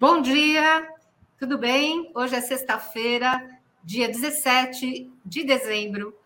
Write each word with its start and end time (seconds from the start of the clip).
Bom 0.00 0.22
dia, 0.22 0.88
tudo 1.38 1.58
bem? 1.58 2.10
Hoje 2.14 2.34
é 2.34 2.40
sexta-feira, 2.40 3.46
dia 3.84 4.08
17 4.08 5.12
de 5.22 5.44
dezembro, 5.44 6.18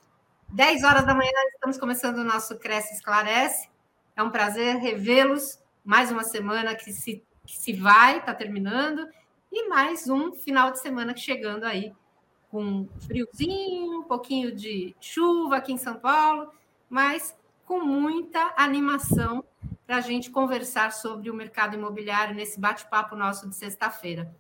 10 0.51 0.85
horas 0.85 1.05
da 1.05 1.13
manhã, 1.13 1.33
estamos 1.53 1.77
começando 1.77 2.19
o 2.19 2.25
nosso 2.25 2.57
Cresce 2.57 2.95
Esclarece. 2.95 3.69
É 4.15 4.23
um 4.23 4.31
prazer 4.31 4.77
revê-los 4.77 5.59
mais 5.85 6.13
uma 6.13 6.23
semana 6.23 6.77
que 6.77 6.93
se, 6.93 7.21
que 7.45 7.57
se 7.59 7.73
vai, 7.73 8.19
está 8.19 8.33
terminando, 8.33 9.09
e 9.51 9.69
mais 9.69 10.09
um 10.09 10.31
final 10.31 10.71
de 10.71 10.79
semana 10.79 11.17
chegando 11.17 11.65
aí, 11.65 11.93
com 12.53 12.87
friozinho, 13.05 14.03
um 14.03 14.05
pouquinho 14.05 14.55
de 14.55 14.95
chuva 15.01 15.57
aqui 15.57 15.73
em 15.73 15.79
São 15.79 15.97
Paulo, 15.97 16.49
mas 16.89 17.37
com 17.67 17.81
muita 17.81 18.55
animação 18.57 19.45
para 19.87 19.97
a 19.97 20.01
gente 20.01 20.31
conversar 20.31 20.93
sobre 20.93 21.31
o 21.31 21.35
mercado 21.35 21.75
imobiliário 21.75 22.35
nesse 22.35 22.59
bate-papo 22.59 23.15
nosso 23.15 23.49
de 23.49 23.55
sexta-feira. 23.55 24.35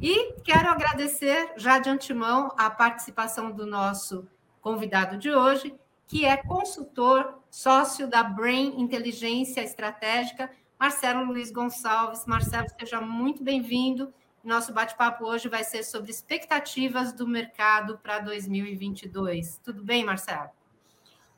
E 0.00 0.32
quero 0.42 0.68
agradecer 0.68 1.52
já 1.56 1.78
de 1.78 1.90
antemão 1.90 2.52
a 2.56 2.70
participação 2.70 3.50
do 3.50 3.66
nosso 3.66 4.26
convidado 4.60 5.18
de 5.18 5.30
hoje, 5.30 5.74
que 6.06 6.24
é 6.24 6.36
consultor, 6.36 7.38
sócio 7.50 8.08
da 8.08 8.22
Brain 8.22 8.80
Inteligência 8.80 9.60
Estratégica, 9.60 10.50
Marcelo 10.78 11.24
Luiz 11.24 11.50
Gonçalves. 11.50 12.24
Marcelo, 12.26 12.66
seja 12.78 13.00
muito 13.00 13.44
bem-vindo. 13.44 14.12
Nosso 14.42 14.72
bate-papo 14.72 15.26
hoje 15.26 15.48
vai 15.48 15.62
ser 15.62 15.82
sobre 15.82 16.10
expectativas 16.10 17.12
do 17.12 17.28
mercado 17.28 17.98
para 18.02 18.20
2022. 18.20 19.60
Tudo 19.62 19.84
bem, 19.84 20.02
Marcelo? 20.02 20.48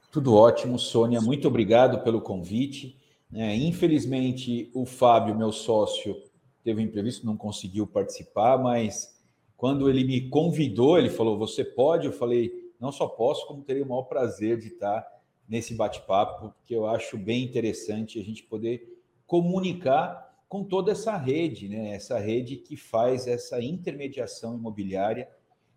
Tudo 0.08 0.36
ótimo, 0.36 0.78
Sônia. 0.78 1.20
Muito 1.20 1.48
obrigado 1.48 2.04
pelo 2.04 2.20
convite. 2.20 2.96
É, 3.34 3.56
infelizmente, 3.56 4.70
o 4.74 4.84
Fábio, 4.84 5.34
meu 5.34 5.52
sócio, 5.52 6.22
teve 6.62 6.82
um 6.82 6.84
imprevisto, 6.84 7.24
não 7.24 7.36
conseguiu 7.36 7.86
participar, 7.86 8.58
mas 8.58 9.18
quando 9.56 9.88
ele 9.88 10.04
me 10.04 10.28
convidou, 10.28 10.98
ele 10.98 11.08
falou: 11.08 11.38
Você 11.38 11.64
pode? 11.64 12.06
Eu 12.06 12.12
falei: 12.12 12.72
Não 12.78 12.92
só 12.92 13.06
posso, 13.06 13.46
como 13.46 13.62
teria 13.62 13.84
o 13.84 13.88
maior 13.88 14.02
prazer 14.02 14.58
de 14.58 14.68
estar 14.68 15.06
nesse 15.48 15.74
bate-papo, 15.74 16.50
porque 16.50 16.74
eu 16.74 16.86
acho 16.86 17.16
bem 17.16 17.44
interessante 17.44 18.18
a 18.18 18.22
gente 18.22 18.42
poder 18.42 19.00
comunicar 19.26 20.30
com 20.48 20.62
toda 20.62 20.92
essa 20.92 21.16
rede, 21.16 21.68
né? 21.68 21.94
Essa 21.94 22.18
rede 22.18 22.56
que 22.56 22.76
faz 22.76 23.26
essa 23.26 23.62
intermediação 23.62 24.54
imobiliária, 24.54 25.28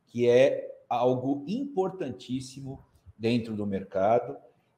que 0.07 0.27
é 0.27 0.75
algo 0.89 1.45
importantíssimo 1.47 2.83
dentro 3.17 3.55
do 3.55 3.65
mercado 3.65 4.35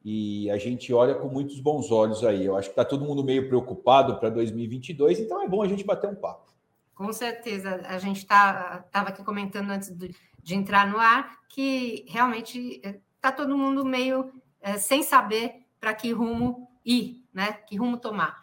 e 0.09 0.49
a 0.49 0.57
gente 0.57 0.93
olha 0.93 1.15
com 1.15 1.27
muitos 1.27 1.59
bons 1.59 1.91
olhos 1.91 2.23
aí. 2.23 2.45
Eu 2.45 2.55
acho 2.55 2.69
que 2.69 2.71
está 2.71 2.85
todo 2.85 3.03
mundo 3.03 3.25
meio 3.25 3.49
preocupado 3.49 4.17
para 4.17 4.29
2022, 4.29 5.19
então 5.19 5.43
é 5.43 5.49
bom 5.49 5.61
a 5.61 5.67
gente 5.67 5.83
bater 5.83 6.09
um 6.09 6.15
papo. 6.15 6.49
Com 6.95 7.11
certeza. 7.11 7.81
A 7.85 7.97
gente 7.97 8.19
estava 8.19 8.83
tá, 8.83 9.01
aqui 9.01 9.21
comentando 9.21 9.69
antes 9.69 9.89
de, 9.89 10.15
de, 10.41 10.55
entrar 10.55 10.87
no 10.87 10.97
ar 10.97 11.37
que 11.49 12.05
realmente 12.07 12.81
está 13.17 13.33
todo 13.33 13.57
mundo 13.57 13.83
meio 13.83 14.31
é, 14.61 14.77
sem 14.77 15.03
saber 15.03 15.65
para 15.77 15.93
que 15.93 16.13
rumo 16.13 16.69
ir, 16.85 17.25
né? 17.33 17.51
Que 17.67 17.75
rumo 17.75 17.97
tomar. 17.97 18.41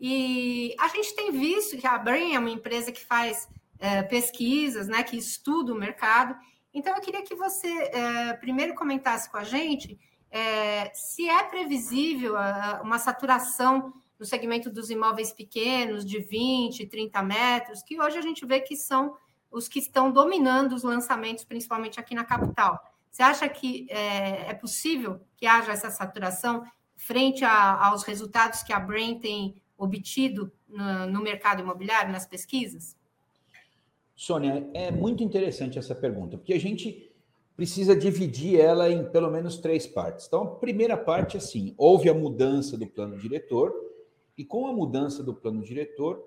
E 0.00 0.74
a 0.80 0.88
gente 0.88 1.14
tem 1.14 1.30
visto 1.30 1.76
que 1.76 1.86
a 1.86 1.98
Brain 1.98 2.34
é 2.34 2.38
uma 2.38 2.48
empresa 2.48 2.90
que 2.90 3.04
faz 3.04 3.50
é, 3.78 4.02
pesquisas, 4.02 4.88
né? 4.88 5.02
Que 5.02 5.18
estuda 5.18 5.74
o 5.74 5.78
mercado. 5.78 6.34
Então, 6.72 6.94
eu 6.96 7.02
queria 7.02 7.22
que 7.22 7.34
você 7.34 7.68
é, 7.68 8.32
primeiro 8.32 8.74
comentasse 8.74 9.30
com 9.30 9.36
a 9.36 9.44
gente 9.44 10.00
é, 10.32 10.90
se 10.94 11.28
é 11.28 11.44
previsível 11.44 12.34
uma 12.82 12.98
saturação 12.98 13.92
no 14.18 14.24
segmento 14.24 14.70
dos 14.70 14.88
imóveis 14.88 15.30
pequenos, 15.30 16.06
de 16.06 16.18
20, 16.18 16.86
30 16.86 17.22
metros, 17.22 17.82
que 17.82 18.00
hoje 18.00 18.16
a 18.16 18.22
gente 18.22 18.46
vê 18.46 18.60
que 18.60 18.74
são 18.74 19.14
os 19.50 19.68
que 19.68 19.78
estão 19.78 20.10
dominando 20.10 20.72
os 20.72 20.82
lançamentos, 20.82 21.44
principalmente 21.44 22.00
aqui 22.00 22.14
na 22.14 22.24
capital. 22.24 22.80
Você 23.10 23.22
acha 23.22 23.46
que 23.46 23.86
é, 23.90 24.50
é 24.50 24.54
possível 24.54 25.20
que 25.36 25.44
haja 25.44 25.72
essa 25.72 25.90
saturação 25.90 26.64
frente 26.96 27.44
a, 27.44 27.88
aos 27.88 28.04
resultados 28.04 28.62
que 28.62 28.72
a 28.72 28.80
Brain 28.80 29.18
tem 29.18 29.54
obtido 29.76 30.50
no, 30.66 31.06
no 31.08 31.20
mercado 31.20 31.60
imobiliário, 31.60 32.10
nas 32.10 32.24
pesquisas? 32.24 32.96
Sônia, 34.14 34.66
é 34.72 34.90
muito 34.90 35.22
interessante 35.22 35.78
essa 35.78 35.94
pergunta, 35.94 36.38
porque 36.38 36.54
a 36.54 36.60
gente 36.60 37.11
precisa 37.62 37.94
dividir 37.94 38.58
ela 38.58 38.90
em 38.90 39.08
pelo 39.08 39.30
menos 39.30 39.56
três 39.56 39.86
partes. 39.86 40.26
Então, 40.26 40.42
a 40.42 40.56
primeira 40.56 40.96
parte, 40.96 41.36
assim, 41.36 41.76
houve 41.78 42.08
a 42.08 42.14
mudança 42.14 42.76
do 42.76 42.88
plano 42.88 43.16
diretor, 43.16 43.72
e 44.36 44.44
com 44.44 44.66
a 44.66 44.72
mudança 44.72 45.22
do 45.22 45.32
plano 45.32 45.62
diretor, 45.62 46.20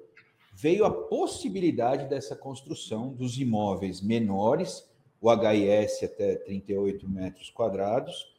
veio 0.53 0.85
a 0.85 0.90
possibilidade 0.90 2.07
dessa 2.07 2.38
construção 2.38 3.12
dos 3.12 3.38
imóveis 3.38 4.01
menores, 4.01 4.90
o 5.19 5.29
HIS 5.29 6.03
até 6.03 6.35
38 6.38 7.06
metros 7.09 7.50
quadrados, 7.50 8.34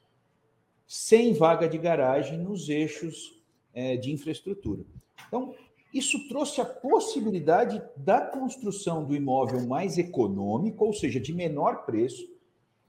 sem 0.86 1.34
vaga 1.34 1.68
de 1.68 1.76
garagem 1.76 2.38
nos 2.38 2.70
eixos 2.70 3.42
é, 3.74 3.98
de 3.98 4.10
infraestrutura. 4.10 4.86
Então, 5.28 5.54
isso 5.92 6.26
trouxe 6.28 6.62
a 6.62 6.64
possibilidade 6.64 7.82
da 7.94 8.22
construção 8.22 9.04
do 9.04 9.14
imóvel 9.14 9.66
mais 9.66 9.98
econômico, 9.98 10.82
ou 10.82 10.94
seja, 10.94 11.20
de 11.20 11.34
menor 11.34 11.84
preço, 11.84 12.34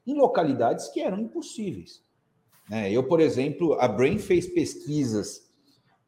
em 0.07 0.15
localidades 0.15 0.87
que 0.87 1.01
eram 1.01 1.19
impossíveis. 1.19 2.01
Né? 2.69 2.91
Eu, 2.91 3.03
por 3.03 3.19
exemplo, 3.19 3.73
a 3.79 3.87
Brain 3.87 4.17
fez 4.17 4.47
pesquisas 4.47 5.51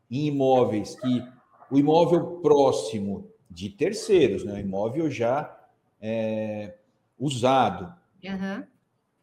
em 0.09 0.27
imóveis 0.27 0.95
que 0.95 1.23
o 1.69 1.77
imóvel 1.77 2.39
próximo 2.41 3.29
de 3.49 3.69
terceiros, 3.69 4.43
né? 4.43 4.53
o 4.53 4.59
imóvel 4.59 5.11
já 5.11 5.55
é, 6.01 6.77
usado, 7.19 7.93
uhum. 8.23 8.63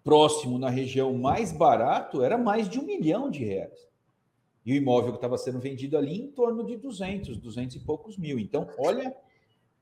próximo 0.04 0.58
na 0.58 0.68
região 0.68 1.14
mais 1.14 1.52
barato, 1.52 2.22
era 2.22 2.36
mais 2.36 2.68
de 2.68 2.78
um 2.78 2.84
milhão 2.84 3.30
de 3.30 3.44
reais. 3.44 3.86
E 4.64 4.72
o 4.72 4.76
imóvel 4.76 5.12
que 5.12 5.18
estava 5.18 5.38
sendo 5.38 5.60
vendido 5.60 5.96
ali 5.96 6.20
em 6.20 6.26
torno 6.28 6.64
de 6.64 6.76
200, 6.76 7.38
200 7.38 7.76
e 7.76 7.80
poucos 7.80 8.18
mil. 8.18 8.38
Então, 8.38 8.68
olha 8.78 9.14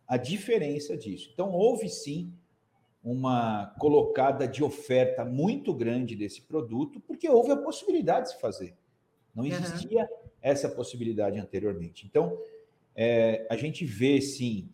a 0.07 0.19
diferença 0.19 0.95
disso. 0.95 1.31
Então, 1.33 1.51
houve 1.51 1.89
sim 1.89 2.35
uma 3.05 3.67
colocada 3.79 4.49
de 4.49 4.65
oferta 4.65 5.25
muito 5.27 5.75
grande 5.75 6.17
desse 6.17 6.41
produto, 6.41 6.99
porque 7.01 7.29
houve 7.29 7.51
a 7.53 7.57
possibilidade 7.57 8.29
de 8.29 8.33
se 8.33 8.41
fazer. 8.41 8.75
Não 9.35 9.45
existia 9.45 10.03
uhum. 10.03 10.31
essa 10.41 10.69
possibilidade 10.71 11.39
anteriormente. 11.39 12.07
Então, 12.07 12.39
é, 12.97 13.47
a 13.51 13.57
gente 13.57 13.85
vê, 13.85 14.21
sim, 14.23 14.71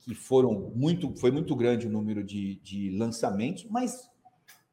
que 0.00 0.14
foram 0.14 0.72
muito, 0.74 1.16
foi 1.16 1.30
muito 1.30 1.56
grande 1.56 1.86
o 1.86 1.90
número 1.90 2.22
de, 2.22 2.56
de 2.56 2.90
lançamentos, 2.90 3.64
mas 3.70 4.10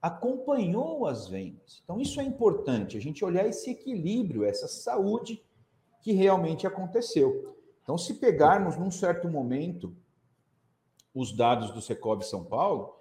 acompanhou 0.02 1.06
as 1.06 1.28
vendas. 1.28 1.82
Então, 1.84 2.02
isso 2.02 2.20
é 2.20 2.24
importante, 2.24 2.98
a 2.98 3.02
gente 3.02 3.24
olhar 3.24 3.48
esse 3.48 3.70
equilíbrio, 3.70 4.44
essa 4.44 4.68
saúde 4.68 5.42
que 6.02 6.12
realmente 6.12 6.66
aconteceu. 6.68 7.56
Então, 7.84 7.98
se 7.98 8.16
pegarmos 8.16 8.78
num 8.78 8.92
certo 8.92 9.30
momento 9.30 9.96
os 11.14 11.32
dados 11.32 11.72
do 11.72 11.82
Secov 11.82 12.22
São 12.24 12.44
Paulo, 12.44 12.96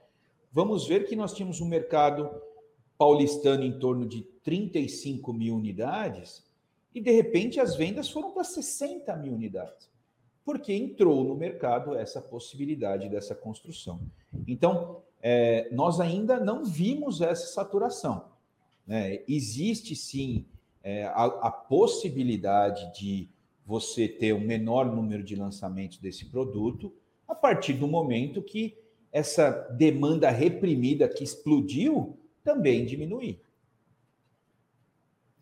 vamos 0.52 0.86
ver 0.86 1.06
que 1.06 1.16
nós 1.16 1.32
tínhamos 1.32 1.60
um 1.60 1.66
mercado 1.66 2.30
paulistano 2.98 3.64
em 3.64 3.78
torno 3.78 4.06
de 4.06 4.22
35 4.42 5.32
mil 5.32 5.54
unidades 5.56 6.44
e, 6.94 7.00
de 7.00 7.10
repente, 7.10 7.60
as 7.60 7.76
vendas 7.76 8.10
foram 8.10 8.32
para 8.32 8.44
60 8.44 9.16
mil 9.16 9.32
unidades, 9.32 9.88
porque 10.44 10.72
entrou 10.72 11.24
no 11.24 11.34
mercado 11.34 11.94
essa 11.94 12.20
possibilidade 12.20 13.08
dessa 13.08 13.34
construção. 13.34 14.00
Então, 14.46 15.02
é, 15.22 15.68
nós 15.72 16.00
ainda 16.00 16.40
não 16.40 16.64
vimos 16.64 17.20
essa 17.20 17.46
saturação. 17.46 18.24
Né? 18.86 19.22
Existe, 19.28 19.94
sim, 19.94 20.44
é, 20.82 21.04
a, 21.04 21.24
a 21.24 21.50
possibilidade 21.50 22.92
de 22.98 23.28
você 23.64 24.08
ter 24.08 24.32
um 24.32 24.40
menor 24.40 24.86
número 24.86 25.22
de 25.22 25.36
lançamentos 25.36 25.98
desse 25.98 26.24
produto, 26.24 26.92
a 27.30 27.34
partir 27.34 27.74
do 27.74 27.86
momento 27.86 28.42
que 28.42 28.76
essa 29.12 29.50
demanda 29.76 30.30
reprimida 30.30 31.08
que 31.08 31.24
explodiu 31.24 32.18
também 32.42 32.84
diminuir. 32.84 33.40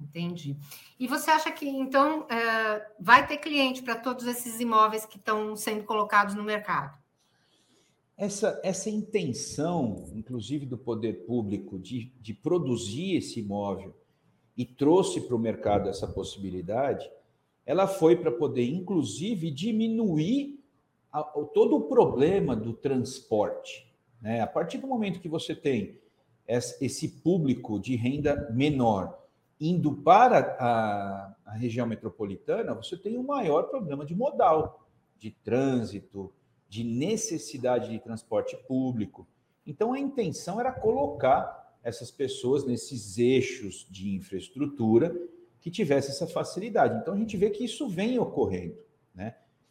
Entendi. 0.00 0.56
E 0.98 1.06
você 1.06 1.30
acha 1.30 1.50
que, 1.50 1.68
então, 1.68 2.26
é, 2.28 2.86
vai 3.00 3.26
ter 3.26 3.38
cliente 3.38 3.82
para 3.82 3.96
todos 3.96 4.26
esses 4.26 4.60
imóveis 4.60 5.04
que 5.04 5.16
estão 5.16 5.56
sendo 5.56 5.84
colocados 5.84 6.34
no 6.34 6.42
mercado? 6.42 6.96
Essa, 8.16 8.60
essa 8.64 8.90
intenção, 8.90 10.04
inclusive 10.14 10.66
do 10.66 10.78
poder 10.78 11.24
público, 11.24 11.78
de, 11.78 12.12
de 12.20 12.34
produzir 12.34 13.16
esse 13.16 13.40
imóvel 13.40 13.94
e 14.56 14.64
trouxe 14.64 15.20
para 15.20 15.36
o 15.36 15.38
mercado 15.38 15.88
essa 15.88 16.06
possibilidade, 16.06 17.08
ela 17.64 17.86
foi 17.86 18.16
para 18.16 18.32
poder, 18.32 18.68
inclusive, 18.68 19.50
diminuir 19.50 20.57
todo 21.22 21.76
o 21.76 21.82
problema 21.82 22.54
do 22.54 22.72
transporte. 22.72 23.90
Né? 24.20 24.40
A 24.40 24.46
partir 24.46 24.78
do 24.78 24.86
momento 24.86 25.20
que 25.20 25.28
você 25.28 25.54
tem 25.54 26.00
esse 26.46 27.08
público 27.08 27.78
de 27.78 27.94
renda 27.94 28.50
menor 28.52 29.18
indo 29.60 29.92
para 29.92 30.56
a, 30.58 31.34
a 31.44 31.52
região 31.54 31.86
metropolitana, 31.86 32.74
você 32.74 32.96
tem 32.96 33.18
um 33.18 33.24
maior 33.24 33.64
problema 33.64 34.04
de 34.06 34.14
modal, 34.14 34.88
de 35.16 35.30
trânsito, 35.30 36.32
de 36.68 36.84
necessidade 36.84 37.90
de 37.90 37.98
transporte 37.98 38.56
público. 38.68 39.26
Então, 39.66 39.92
a 39.92 39.98
intenção 39.98 40.60
era 40.60 40.72
colocar 40.72 41.76
essas 41.82 42.10
pessoas 42.10 42.64
nesses 42.64 43.18
eixos 43.18 43.86
de 43.90 44.14
infraestrutura 44.14 45.14
que 45.60 45.70
tivesse 45.70 46.10
essa 46.10 46.26
facilidade. 46.26 46.98
Então, 47.00 47.14
a 47.14 47.16
gente 47.16 47.36
vê 47.36 47.50
que 47.50 47.64
isso 47.64 47.88
vem 47.88 48.18
ocorrendo. 48.18 48.76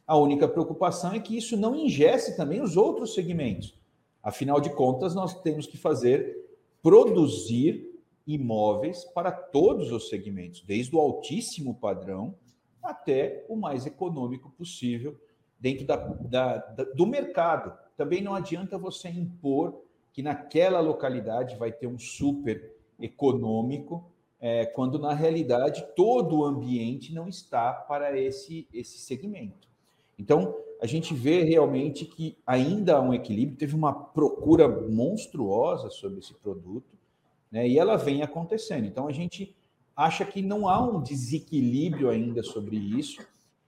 A 0.07 0.15
única 0.15 0.47
preocupação 0.47 1.11
é 1.11 1.19
que 1.19 1.35
isso 1.35 1.57
não 1.57 1.75
ingesse 1.75 2.37
também 2.37 2.61
os 2.61 2.77
outros 2.77 3.13
segmentos. 3.13 3.77
Afinal 4.23 4.61
de 4.61 4.69
contas, 4.69 5.13
nós 5.13 5.41
temos 5.41 5.67
que 5.67 5.77
fazer 5.77 6.47
produzir 6.81 7.93
imóveis 8.25 9.03
para 9.03 9.31
todos 9.31 9.91
os 9.91 10.07
segmentos, 10.07 10.61
desde 10.61 10.95
o 10.95 10.99
altíssimo 10.99 11.75
padrão 11.75 12.35
até 12.81 13.45
o 13.49 13.57
mais 13.57 13.85
econômico 13.85 14.49
possível 14.51 15.19
dentro 15.59 15.85
da, 15.85 15.97
da, 15.97 16.57
da, 16.57 16.83
do 16.85 17.05
mercado. 17.05 17.77
Também 17.97 18.21
não 18.21 18.33
adianta 18.33 18.77
você 18.77 19.09
impor 19.09 19.81
que 20.13 20.21
naquela 20.21 20.79
localidade 20.79 21.57
vai 21.57 21.71
ter 21.71 21.87
um 21.87 21.99
super 21.99 22.75
econômico, 22.99 24.09
é, 24.39 24.65
quando 24.65 24.97
na 24.97 25.13
realidade 25.13 25.85
todo 25.95 26.39
o 26.39 26.45
ambiente 26.45 27.13
não 27.13 27.27
está 27.27 27.73
para 27.73 28.17
esse, 28.17 28.67
esse 28.73 28.99
segmento. 28.99 29.67
Então, 30.17 30.55
a 30.81 30.85
gente 30.85 31.13
vê 31.13 31.43
realmente 31.43 32.05
que 32.05 32.37
ainda 32.45 32.97
há 32.97 33.01
um 33.01 33.13
equilíbrio, 33.13 33.57
teve 33.57 33.75
uma 33.75 33.93
procura 33.93 34.67
monstruosa 34.67 35.89
sobre 35.89 36.19
esse 36.19 36.33
produto, 36.33 36.97
né, 37.51 37.67
e 37.67 37.77
ela 37.77 37.95
vem 37.95 38.21
acontecendo. 38.21 38.85
Então, 38.85 39.07
a 39.07 39.11
gente 39.11 39.55
acha 39.95 40.23
que 40.25 40.41
não 40.41 40.67
há 40.67 40.81
um 40.81 41.01
desequilíbrio 41.01 42.09
ainda 42.09 42.43
sobre 42.43 42.77
isso, 42.77 43.25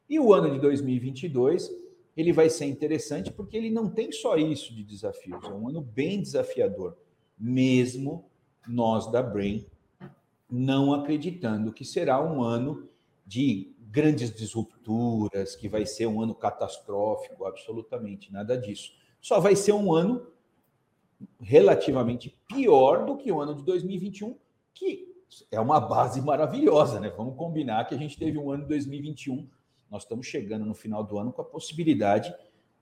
e 0.09 0.19
o 0.19 0.33
ano 0.33 0.51
de 0.51 0.59
2022 0.59 1.69
ele 2.15 2.33
vai 2.33 2.49
ser 2.49 2.65
interessante 2.65 3.31
porque 3.31 3.55
ele 3.55 3.69
não 3.69 3.89
tem 3.89 4.11
só 4.11 4.35
isso 4.35 4.73
de 4.75 4.83
desafios, 4.83 5.43
é 5.43 5.53
um 5.53 5.69
ano 5.69 5.81
bem 5.81 6.21
desafiador, 6.21 6.97
mesmo 7.39 8.25
nós 8.67 9.09
da 9.11 9.23
Brain 9.23 9.65
não 10.49 10.93
acreditando 10.93 11.71
que 11.71 11.85
será 11.85 12.21
um 12.21 12.41
ano 12.41 12.89
de 13.25 13.71
grandes 13.91 14.31
disrupturas, 14.31 15.55
que 15.55 15.67
vai 15.67 15.85
ser 15.85 16.05
um 16.05 16.21
ano 16.21 16.35
catastrófico, 16.35 17.45
absolutamente 17.45 18.31
nada 18.31 18.57
disso. 18.57 18.93
Só 19.19 19.39
vai 19.39 19.55
ser 19.55 19.73
um 19.73 19.91
ano 19.93 20.27
relativamente 21.39 22.39
pior 22.47 23.05
do 23.05 23.17
que 23.17 23.31
o 23.31 23.41
ano 23.41 23.55
de 23.55 23.63
2021, 23.63 24.37
que 24.73 25.09
é 25.51 25.59
uma 25.59 25.79
base 25.79 26.21
maravilhosa, 26.21 26.99
né? 26.99 27.09
Vamos 27.09 27.35
combinar 27.35 27.85
que 27.85 27.95
a 27.95 27.97
gente 27.97 28.17
teve 28.17 28.37
um 28.37 28.51
ano 28.51 28.63
de 28.63 28.69
2021, 28.69 29.47
nós 29.89 30.03
estamos 30.03 30.27
chegando 30.27 30.65
no 30.65 30.73
final 30.73 31.03
do 31.03 31.17
ano 31.17 31.33
com 31.33 31.41
a 31.41 31.45
possibilidade 31.45 32.33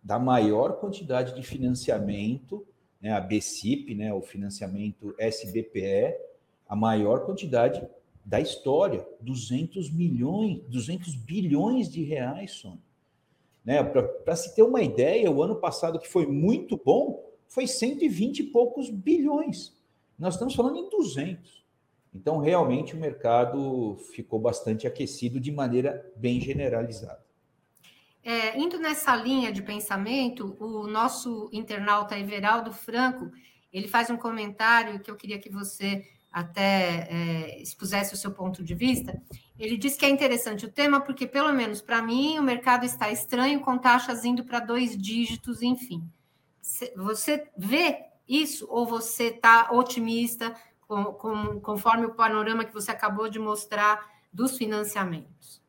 da 0.03 0.19
maior 0.19 0.79
quantidade 0.79 1.33
de 1.35 1.41
financiamento, 1.41 2.65
né, 3.01 3.11
a 3.11 3.19
BCIP, 3.19 3.95
né, 3.95 4.13
o 4.13 4.21
financiamento 4.21 5.15
SBPE, 5.17 6.15
a 6.67 6.75
maior 6.75 7.25
quantidade 7.25 7.85
da 8.27 8.41
história, 8.41 9.07
200 9.21 9.89
milhões, 9.89 10.59
200 10.67 11.15
bilhões 11.15 11.89
de 11.89 12.03
reais, 12.03 12.51
Sônia. 12.51 12.83
Né, 13.63 13.81
Para 13.81 14.35
se 14.35 14.53
ter 14.53 14.63
uma 14.63 14.81
ideia, 14.81 15.31
o 15.31 15.41
ano 15.41 15.55
passado, 15.55 15.97
que 15.97 16.09
foi 16.09 16.27
muito 16.27 16.75
bom, 16.75 17.23
foi 17.47 17.65
120 17.65 18.39
e 18.39 18.43
poucos 18.43 18.89
bilhões. 18.89 19.73
Nós 20.19 20.33
estamos 20.33 20.55
falando 20.55 20.77
em 20.77 20.89
200. 20.89 21.65
Então, 22.13 22.39
realmente, 22.39 22.95
o 22.95 22.99
mercado 22.99 23.95
ficou 24.13 24.39
bastante 24.39 24.85
aquecido 24.85 25.39
de 25.39 25.51
maneira 25.51 26.11
bem 26.17 26.41
generalizada. 26.41 27.25
É, 28.21 28.59
indo 28.59 28.77
nessa 28.77 29.15
linha 29.15 29.53
de 29.53 29.61
pensamento, 29.61 30.57
o 30.59 30.85
nosso 30.85 31.49
internauta 31.53 32.19
Everaldo 32.19 32.73
Franco, 32.73 33.31
ele 33.71 33.87
faz 33.87 34.09
um 34.09 34.17
comentário 34.17 34.99
que 34.99 35.09
eu 35.09 35.15
queria 35.15 35.39
que 35.39 35.49
você 35.49 36.03
até 36.37 37.07
é, 37.09 37.61
expusesse 37.61 38.13
o 38.13 38.17
seu 38.17 38.31
ponto 38.31 38.63
de 38.63 38.75
vista. 38.75 39.19
Ele 39.57 39.75
diz 39.75 39.97
que 39.97 40.05
é 40.05 40.09
interessante 40.09 40.65
o 40.65 40.71
tema 40.71 41.01
porque, 41.01 41.25
pelo 41.25 41.51
menos 41.51 41.81
para 41.81 41.99
mim, 41.99 42.37
o 42.37 42.43
mercado 42.43 42.85
está 42.85 43.11
estranho 43.11 43.59
com 43.61 43.75
taxas 43.75 44.23
indo 44.23 44.43
para 44.43 44.59
dois 44.59 44.95
dígitos, 44.95 45.63
enfim. 45.63 46.03
Você 46.95 47.49
vê 47.57 48.03
isso 48.27 48.67
ou 48.69 48.85
você 48.85 49.29
está 49.29 49.71
otimista 49.71 50.53
com, 50.87 51.05
com, 51.05 51.59
conforme 51.59 52.05
o 52.05 52.13
panorama 52.13 52.63
que 52.63 52.73
você 52.73 52.91
acabou 52.91 53.27
de 53.27 53.39
mostrar 53.39 54.07
dos 54.31 54.57
financiamentos? 54.57 55.59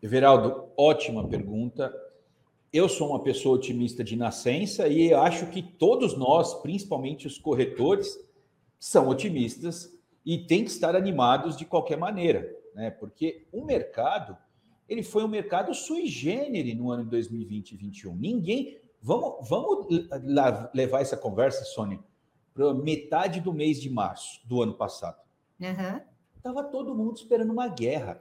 Everaldo, 0.00 0.68
ótima 0.76 1.26
pergunta. 1.26 1.92
Eu 2.72 2.88
sou 2.88 3.08
uma 3.10 3.24
pessoa 3.24 3.56
otimista 3.56 4.04
de 4.04 4.14
nascença 4.14 4.86
e 4.86 5.12
acho 5.12 5.48
que 5.48 5.62
todos 5.62 6.16
nós, 6.16 6.54
principalmente 6.54 7.26
os 7.26 7.38
corretores, 7.38 8.16
são 8.78 9.08
otimistas 9.08 9.95
e 10.26 10.36
têm 10.38 10.64
que 10.64 10.70
estar 10.70 10.96
animados 10.96 11.56
de 11.56 11.64
qualquer 11.64 11.96
maneira, 11.96 12.52
né? 12.74 12.90
Porque 12.90 13.46
o 13.52 13.64
mercado, 13.64 14.36
ele 14.88 15.04
foi 15.04 15.22
um 15.22 15.28
mercado 15.28 15.72
sui 15.72 16.08
generis 16.08 16.76
no 16.76 16.90
ano 16.90 17.04
de 17.04 17.10
2020 17.10 17.70
e 17.70 17.74
2021. 17.76 18.16
Ninguém, 18.16 18.80
vamos, 19.00 19.48
vamos 19.48 19.86
levar 20.74 21.00
essa 21.00 21.16
conversa, 21.16 21.64
Sônia, 21.64 22.00
para 22.52 22.74
metade 22.74 23.40
do 23.40 23.52
mês 23.52 23.80
de 23.80 23.88
março 23.88 24.40
do 24.44 24.60
ano 24.60 24.74
passado. 24.74 25.20
Uhum. 25.60 26.00
Tava 26.42 26.64
todo 26.64 26.94
mundo 26.94 27.16
esperando 27.16 27.52
uma 27.52 27.68
guerra. 27.68 28.20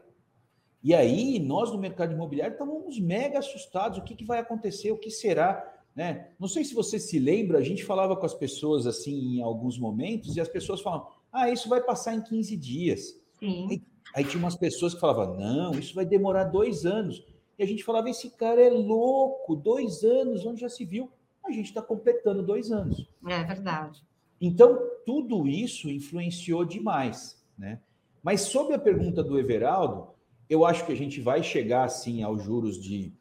E 0.83 0.93
aí, 0.93 1.39
nós 1.39 1.71
no 1.71 1.79
mercado 1.79 2.13
imobiliário 2.13 2.53
estávamos 2.53 2.99
mega 2.99 3.39
assustados. 3.39 3.97
O 3.97 4.03
que, 4.03 4.13
que 4.13 4.23
vai 4.23 4.37
acontecer? 4.37 4.91
O 4.91 4.97
que 4.97 5.09
será? 5.09 5.73
Né? 5.95 6.29
Não 6.37 6.47
sei 6.47 6.63
se 6.63 6.75
você 6.75 6.99
se 6.99 7.17
lembra, 7.17 7.57
a 7.57 7.63
gente 7.63 7.83
falava 7.83 8.15
com 8.15 8.25
as 8.25 8.33
pessoas 8.33 8.85
assim 8.85 9.37
em 9.37 9.41
alguns 9.41 9.79
momentos, 9.79 10.35
e 10.35 10.41
as 10.41 10.49
pessoas 10.49 10.81
falavam: 10.81 11.07
ah, 11.35 11.49
isso 11.49 11.67
vai 11.67 11.81
passar 11.81 12.15
em 12.15 12.21
15 12.21 12.55
dias. 12.55 13.19
Aí, 13.41 13.83
aí, 14.15 14.23
tinha 14.23 14.39
umas 14.41 14.55
pessoas 14.55 14.93
que 14.93 14.99
falavam: 15.01 15.35
não, 15.37 15.77
isso 15.77 15.93
vai 15.93 16.05
demorar 16.05 16.45
dois 16.45 16.85
anos. 16.85 17.23
E 17.59 17.63
a 17.63 17.67
gente 17.67 17.83
falava: 17.83 18.09
esse 18.09 18.29
cara 18.31 18.61
é 18.61 18.69
louco, 18.69 19.55
dois 19.55 20.03
anos, 20.03 20.45
onde 20.45 20.61
já 20.61 20.69
se 20.69 20.85
viu? 20.85 21.11
A 21.45 21.51
gente 21.51 21.65
está 21.65 21.81
completando 21.81 22.41
dois 22.41 22.71
anos. 22.71 23.05
É 23.27 23.43
verdade. 23.43 24.01
Então, 24.39 24.79
tudo 25.05 25.47
isso 25.47 25.89
influenciou 25.89 26.63
demais, 26.63 27.43
né? 27.57 27.81
Mas 28.23 28.41
sobre 28.41 28.73
a 28.73 28.79
pergunta 28.79 29.23
do 29.23 29.37
Everaldo, 29.37 30.07
eu 30.49 30.65
acho 30.65 30.85
que 30.85 30.91
a 30.91 30.95
gente 30.95 31.21
vai 31.21 31.43
chegar 31.43 31.83
assim 31.83 32.23
aos 32.23 32.43
juros 32.43 32.81
de, 32.81 33.13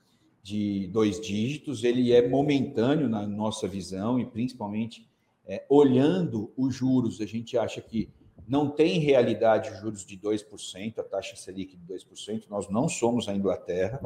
de 0.43 0.89
dois 0.93 1.21
dígitos. 1.21 1.85
Ele 1.85 2.13
é 2.13 2.27
momentâneo 2.27 3.09
na 3.09 3.27
nossa 3.27 3.69
visão 3.69 4.19
e 4.19 4.25
principalmente 4.25 5.07
é, 5.47 5.65
olhando 5.69 6.53
os 6.57 6.75
juros, 6.75 7.21
a 7.21 7.27
gente 7.27 7.57
acha 7.59 7.81
que 7.81 8.09
não 8.47 8.69
tem 8.69 8.99
realidade 8.99 9.75
juros 9.81 10.05
de 10.05 10.19
2%, 10.19 10.99
a 10.99 11.03
taxa 11.03 11.37
Selic 11.37 11.77
de 11.77 11.95
2%. 11.95 12.45
Nós 12.49 12.69
não 12.69 12.89
somos 12.89 13.29
a 13.29 13.35
Inglaterra, 13.35 14.01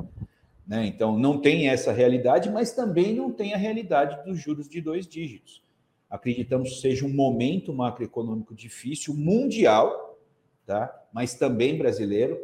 né? 0.66 0.87
Então 0.87 1.18
não 1.18 1.40
tem 1.40 1.68
essa 1.68 1.92
realidade, 1.92 2.50
mas 2.50 2.73
também 2.73 3.14
não 3.14 3.33
tem 3.33 3.54
a 3.54 3.57
realidade 3.57 4.23
dos 4.25 4.38
juros 4.40 4.68
de 4.68 4.80
dois 4.80 5.07
dígitos. 5.07 5.62
Acreditamos 6.09 6.71
que 6.71 6.80
seja 6.80 7.04
um 7.04 7.12
momento 7.12 7.73
macroeconômico 7.73 8.54
difícil, 8.54 9.14
mundial, 9.14 10.18
tá? 10.64 11.07
mas 11.12 11.35
também 11.35 11.76
brasileiro. 11.76 12.38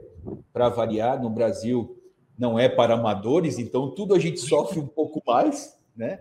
Para 0.53 0.71
variar, 0.71 1.21
no 1.21 1.29
Brasil 1.29 2.03
não 2.39 2.59
é 2.59 2.69
para 2.69 2.95
amadores, 2.95 3.59
então 3.59 3.91
tudo 3.91 4.15
a 4.15 4.19
gente 4.19 4.41
sofre 4.41 4.81
um 4.81 4.87
pouco 4.87 5.23
mais, 5.27 5.79
né? 5.95 6.19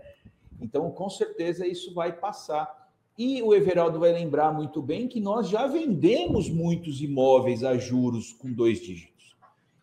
Então, 0.60 0.90
com 0.90 1.08
certeza, 1.10 1.66
isso 1.66 1.92
vai 1.92 2.12
passar. 2.12 2.90
E 3.16 3.42
o 3.42 3.54
Everaldo 3.54 4.00
vai 4.00 4.12
lembrar 4.12 4.52
muito 4.52 4.82
bem 4.82 5.06
que 5.06 5.20
nós 5.20 5.48
já 5.48 5.66
vendemos 5.66 6.50
muitos 6.50 7.00
imóveis 7.00 7.62
a 7.62 7.76
juros 7.76 8.32
com 8.32 8.52
dois 8.52 8.80
dígitos. 8.80 9.36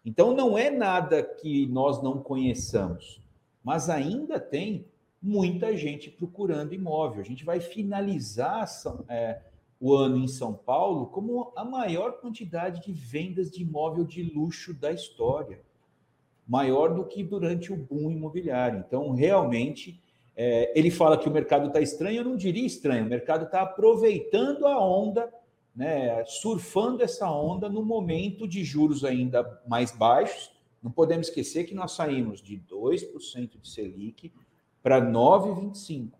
Então, 0.06 0.36
não 0.36 0.58
é 0.58 0.70
nada 0.70 1.24
que 1.24 1.68
nós 1.68 2.01
não 2.01 2.22
conheçamos, 2.22 3.22
mas 3.63 3.90
ainda 3.90 4.40
tem 4.40 4.86
muita 5.22 5.78
gente 5.78 6.10
procurando 6.10 6.74
imóvel. 6.74 7.22
A 7.22 7.25
gente 7.25 7.46
vai 7.46 7.60
finalizar 7.60 8.66
é, 9.08 9.40
o 9.80 9.94
ano 9.94 10.18
em 10.18 10.28
São 10.28 10.54
Paulo 10.54 11.08
como 11.08 11.54
a 11.56 11.63
maior 11.63 12.20
quantidade 12.20 12.82
de 12.82 12.92
vendas 12.92 13.51
de 13.51 13.62
imóvel 13.62 14.04
de 14.04 14.24
luxo 14.24 14.74
da 14.74 14.92
história, 14.92 15.62
maior 16.48 16.94
do 16.94 17.06
que 17.06 17.24
durante 17.24 17.72
o 17.72 17.78
boom 17.78 18.12
imobiliário. 18.12 18.84
Então, 18.86 19.12
realmente, 19.12 20.01
é, 20.43 20.74
ele 20.75 20.89
fala 20.89 21.19
que 21.19 21.29
o 21.29 21.31
mercado 21.31 21.67
está 21.67 21.79
estranho, 21.79 22.17
eu 22.17 22.24
não 22.24 22.36
diria 22.36 22.65
estranho, 22.65 23.05
o 23.05 23.07
mercado 23.07 23.45
está 23.45 23.62
aproveitando 23.62 24.65
a 24.65 24.83
onda, 24.83 25.31
né, 25.75 26.25
surfando 26.25 27.03
essa 27.03 27.29
onda 27.31 27.69
no 27.69 27.86
momento 27.86 28.48
de 28.48 28.63
juros 28.63 29.05
ainda 29.05 29.62
mais 29.67 29.91
baixos. 29.91 30.51
Não 30.81 30.89
podemos 30.89 31.27
esquecer 31.27 31.65
que 31.65 31.75
nós 31.75 31.91
saímos 31.91 32.41
de 32.41 32.57
2% 32.57 33.62
de 33.62 33.69
Selic 33.69 34.33
para 34.81 35.00
9,25. 35.00 36.13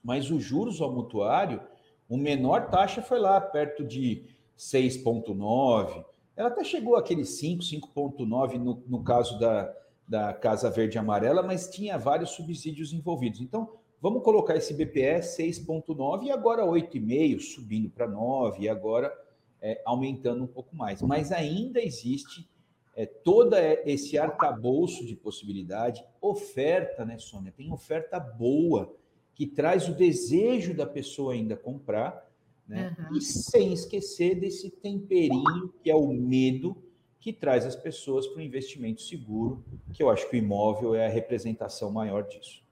Mas 0.00 0.30
os 0.30 0.44
juros 0.44 0.80
ao 0.80 0.92
mutuário, 0.92 1.60
o 2.08 2.16
menor 2.16 2.70
taxa 2.70 3.02
foi 3.02 3.18
lá 3.18 3.40
perto 3.40 3.84
de 3.84 4.26
6,9. 4.56 6.04
Ela 6.36 6.50
até 6.50 6.62
chegou 6.62 6.94
aquele 6.94 7.24
5, 7.24 7.64
5,9 7.64 8.58
no, 8.58 8.80
no 8.86 9.02
caso 9.02 9.40
da, 9.40 9.74
da 10.08 10.32
Casa 10.32 10.70
Verde 10.70 10.96
e 10.96 10.98
Amarela, 10.98 11.42
mas 11.42 11.68
tinha 11.68 11.98
vários 11.98 12.30
subsídios 12.30 12.92
envolvidos. 12.92 13.40
Então, 13.40 13.70
vamos 14.00 14.22
colocar 14.22 14.56
esse 14.56 14.72
BPS 14.72 15.36
6,9 15.42 16.24
e 16.24 16.30
agora 16.30 16.64
8,5, 16.64 17.40
subindo 17.40 17.90
para 17.90 18.08
9, 18.08 18.62
e 18.62 18.68
agora 18.68 19.12
é, 19.60 19.82
aumentando 19.84 20.44
um 20.44 20.46
pouco 20.46 20.74
mais. 20.74 21.02
Mas 21.02 21.30
ainda 21.30 21.80
existe 21.80 22.48
é, 22.96 23.04
todo 23.04 23.54
esse 23.84 24.18
arcabouço 24.18 25.04
de 25.04 25.14
possibilidade, 25.14 26.02
oferta, 26.20 27.04
né, 27.04 27.18
Sônia? 27.18 27.52
Tem 27.54 27.70
oferta 27.70 28.18
boa, 28.18 28.94
que 29.34 29.46
traz 29.46 29.88
o 29.88 29.94
desejo 29.94 30.74
da 30.74 30.86
pessoa 30.86 31.34
ainda 31.34 31.54
comprar, 31.54 32.26
né? 32.66 32.96
Uhum. 32.98 33.16
E 33.16 33.20
sem 33.20 33.72
esquecer 33.72 34.34
desse 34.34 34.70
temperinho 34.70 35.72
que 35.82 35.90
é 35.90 35.94
o 35.94 36.12
medo 36.12 36.76
que 37.20 37.32
traz 37.32 37.66
as 37.66 37.76
pessoas 37.76 38.26
para 38.26 38.38
o 38.38 38.42
investimento 38.42 39.02
seguro, 39.02 39.64
que 39.92 40.02
eu 40.02 40.10
acho 40.10 40.28
que 40.28 40.36
o 40.36 40.38
imóvel 40.38 40.94
é 40.94 41.06
a 41.06 41.10
representação 41.10 41.90
maior 41.90 42.22
disso. 42.22 42.62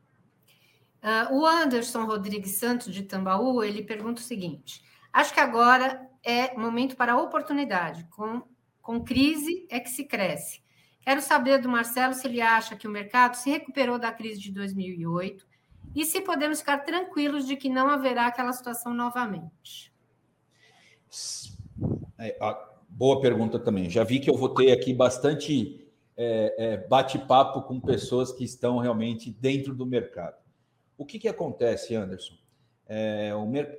Uh, 1.03 1.35
o 1.35 1.47
Anderson 1.47 2.05
Rodrigues 2.05 2.53
Santos, 2.53 2.93
de 2.93 3.03
Tambaú, 3.03 3.63
ele 3.63 3.83
pergunta 3.83 4.21
o 4.21 4.25
seguinte: 4.25 4.83
acho 5.13 5.33
que 5.33 5.41
agora 5.41 6.09
é 6.25 6.57
momento 6.57 6.97
para 6.97 7.17
oportunidade. 7.17 8.05
Com, 8.11 8.43
com 8.81 9.03
crise 9.03 9.67
é 9.71 9.79
que 9.79 9.91
se 9.91 10.05
cresce. 10.05 10.65
Quero 11.01 11.23
saber 11.23 11.61
do 11.61 11.69
Marcelo 11.69 12.15
se 12.15 12.27
ele 12.27 12.41
acha 12.41 12.75
que 12.75 12.89
o 12.89 12.91
mercado 12.91 13.37
se 13.37 13.49
recuperou 13.49 13.99
da 13.99 14.11
crise 14.11 14.41
de 14.41 14.51
2008 14.51 15.47
e 15.95 16.05
se 16.05 16.21
podemos 16.21 16.59
ficar 16.59 16.79
tranquilos 16.79 17.47
de 17.47 17.57
que 17.57 17.69
não 17.69 17.89
haverá 17.89 18.27
aquela 18.27 18.53
situação 18.53 18.93
novamente. 18.93 19.95
É, 22.19 22.37
Boa 22.89 23.21
pergunta 23.21 23.59
também. 23.59 23.91
Já 23.91 24.05
vi 24.05 24.21
que 24.21 24.31
eu 24.31 24.37
vou 24.37 24.49
ter 24.49 24.73
aqui 24.73 24.95
bastante 24.95 25.87
é, 26.17 26.55
é, 26.59 26.77
bate-papo 26.89 27.63
com 27.63 27.79
pessoas 27.81 28.33
que 28.33 28.45
estão 28.45 28.79
realmente 28.79 29.31
dentro 29.31 29.75
do 29.75 29.85
mercado. 29.85 30.37
O 30.97 31.05
que, 31.05 31.19
que 31.19 31.29
acontece, 31.29 31.95
Anderson? 31.95 32.35
É, 32.87 33.33
mer... 33.47 33.79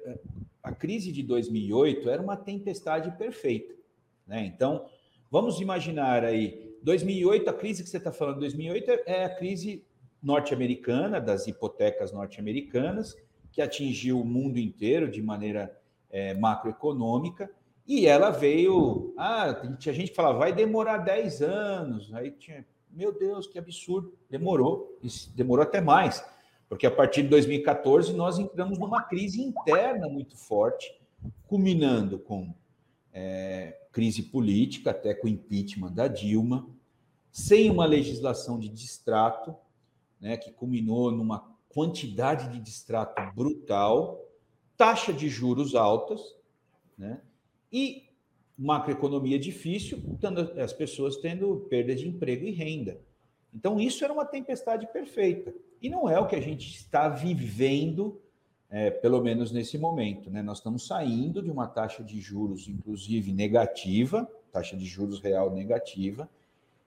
A 0.61 0.71
crise 0.71 1.11
de 1.11 1.23
2008 1.23 2.09
era 2.09 2.21
uma 2.21 2.35
tempestade 2.35 3.09
perfeita. 3.17 3.73
Né? 4.27 4.45
Então, 4.45 4.85
vamos 5.31 5.61
imaginar 5.61 6.23
aí, 6.23 6.75
2008, 6.83 7.49
a 7.49 7.53
crise 7.53 7.83
que 7.83 7.89
você 7.89 7.97
está 7.97 8.11
falando, 8.11 8.39
2008 8.39 8.91
é 9.05 9.23
a 9.23 9.35
crise 9.35 9.83
norte-americana, 10.21 11.21
das 11.21 11.47
hipotecas 11.47 12.11
norte-americanas, 12.11 13.15
que 13.51 13.61
atingiu 13.61 14.19
o 14.19 14.25
mundo 14.25 14.59
inteiro 14.59 15.09
de 15.09 15.21
maneira 15.21 15.75
é, 16.09 16.33
macroeconômica. 16.33 17.49
E 17.88 18.06
ela 18.06 18.29
veio. 18.29 19.13
Ah, 19.17 19.53
tinha 19.79 19.96
gente 19.96 20.13
falava, 20.13 20.39
vai 20.39 20.53
demorar 20.53 20.98
10 20.98 21.41
anos. 21.41 22.13
Aí 22.13 22.32
tinha, 22.32 22.65
meu 22.91 23.17
Deus, 23.17 23.48
que 23.48 23.58
absurdo. 23.58 24.13
Demorou, 24.29 25.00
demorou 25.34 25.63
até 25.63 25.79
mais, 25.79 26.24
porque 26.67 26.86
a 26.86 26.91
partir 26.91 27.24
de 27.24 27.29
2014 27.29 28.13
nós 28.13 28.38
entramos 28.38 28.77
numa 28.77 29.03
crise 29.03 29.41
interna 29.41 30.10
muito 30.10 30.36
forte, 30.36 30.94
culminando 31.48 32.20
com 32.20 32.53
é, 33.13 33.79
crise 33.91 34.22
política, 34.22 34.91
até 34.91 35.13
com 35.13 35.27
o 35.27 35.29
impeachment 35.29 35.94
da 35.94 36.10
Dilma, 36.10 36.67
sem 37.32 37.72
uma 37.72 37.86
legislação 37.86 38.60
de 38.60 38.67
distrato, 38.67 39.56
né, 40.20 40.36
que 40.36 40.51
culminou 40.51 41.12
numa 41.12 41.56
quantidade 41.70 42.50
de 42.50 42.60
distrato 42.60 43.22
brutal, 43.34 44.25
taxa 44.75 45.13
de 45.13 45.29
juros 45.29 45.74
altas, 45.74 46.36
né? 46.98 47.22
E 47.71 48.07
macroeconomia 48.57 49.38
difícil, 49.38 50.01
as 50.63 50.74
pessoas 50.74 51.17
tendo 51.17 51.67
perda 51.69 51.93
de 51.95 52.07
emprego 52.07 52.45
e 52.45 52.51
renda. 52.51 53.00
Então, 53.53 53.79
isso 53.79 54.03
era 54.03 54.12
uma 54.12 54.25
tempestade 54.25 54.88
perfeita. 54.88 55.53
E 55.81 55.89
não 55.89 56.09
é 56.09 56.19
o 56.19 56.27
que 56.27 56.36
a 56.36 56.41
gente 56.41 56.69
está 56.69 57.07
vivendo, 57.07 58.19
é, 58.69 58.89
pelo 58.89 59.21
menos 59.21 59.51
nesse 59.51 59.77
momento. 59.77 60.29
Né? 60.29 60.41
Nós 60.41 60.57
estamos 60.57 60.88
saindo 60.88 61.41
de 61.41 61.51
uma 61.51 61.67
taxa 61.67 62.03
de 62.03 62.19
juros, 62.19 62.67
inclusive 62.67 63.31
negativa, 63.31 64.29
taxa 64.51 64.75
de 64.75 64.86
juros 64.86 65.19
real 65.19 65.53
negativa, 65.53 66.29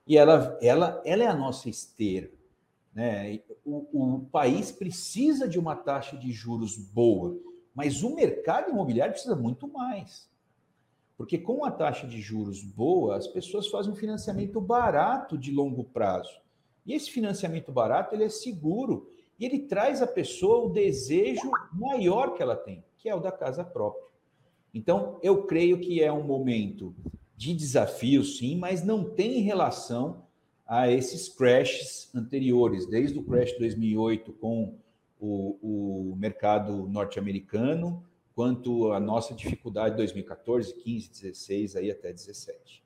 e 0.06 0.16
ela, 0.16 0.58
ela, 0.60 1.00
ela 1.04 1.22
é 1.22 1.26
a 1.26 1.34
nossa 1.34 1.68
esteira. 1.68 2.30
Né? 2.92 3.40
O, 3.64 3.86
o 3.92 4.20
país 4.26 4.72
precisa 4.72 5.48
de 5.48 5.58
uma 5.58 5.76
taxa 5.76 6.16
de 6.16 6.32
juros 6.32 6.76
boa, 6.76 7.38
mas 7.74 8.02
o 8.02 8.14
mercado 8.14 8.70
imobiliário 8.70 9.12
precisa 9.12 9.36
muito 9.36 9.68
mais. 9.68 10.29
Porque 11.20 11.36
com 11.36 11.66
a 11.66 11.70
taxa 11.70 12.06
de 12.06 12.18
juros 12.18 12.64
boa, 12.64 13.14
as 13.14 13.26
pessoas 13.26 13.68
fazem 13.68 13.92
um 13.92 13.94
financiamento 13.94 14.58
barato 14.58 15.36
de 15.36 15.52
longo 15.52 15.84
prazo. 15.84 16.40
E 16.86 16.94
esse 16.94 17.10
financiamento 17.10 17.70
barato, 17.70 18.14
ele 18.14 18.24
é 18.24 18.28
seguro 18.30 19.06
e 19.38 19.44
ele 19.44 19.58
traz 19.58 20.00
à 20.00 20.06
pessoa 20.06 20.64
o 20.64 20.70
desejo 20.70 21.50
maior 21.74 22.32
que 22.32 22.42
ela 22.42 22.56
tem, 22.56 22.82
que 22.96 23.06
é 23.06 23.14
o 23.14 23.20
da 23.20 23.30
casa 23.30 23.62
própria. 23.62 24.06
Então, 24.72 25.18
eu 25.22 25.42
creio 25.42 25.78
que 25.78 26.02
é 26.02 26.10
um 26.10 26.24
momento 26.24 26.96
de 27.36 27.52
desafio, 27.52 28.24
sim, 28.24 28.56
mas 28.56 28.82
não 28.82 29.04
tem 29.04 29.42
relação 29.42 30.24
a 30.66 30.90
esses 30.90 31.28
crashes 31.28 32.10
anteriores, 32.14 32.86
desde 32.86 33.18
o 33.18 33.24
crash 33.24 33.52
2008 33.58 34.32
com 34.32 34.78
o, 35.20 36.12
o 36.12 36.16
mercado 36.16 36.88
norte-americano, 36.88 38.02
quanto 38.34 38.92
a 38.92 39.00
nossa 39.00 39.34
dificuldade 39.34 39.96
2014, 39.96 40.74
15, 40.74 41.10
16 41.10 41.76
aí 41.76 41.90
até 41.90 42.12
17. 42.12 42.84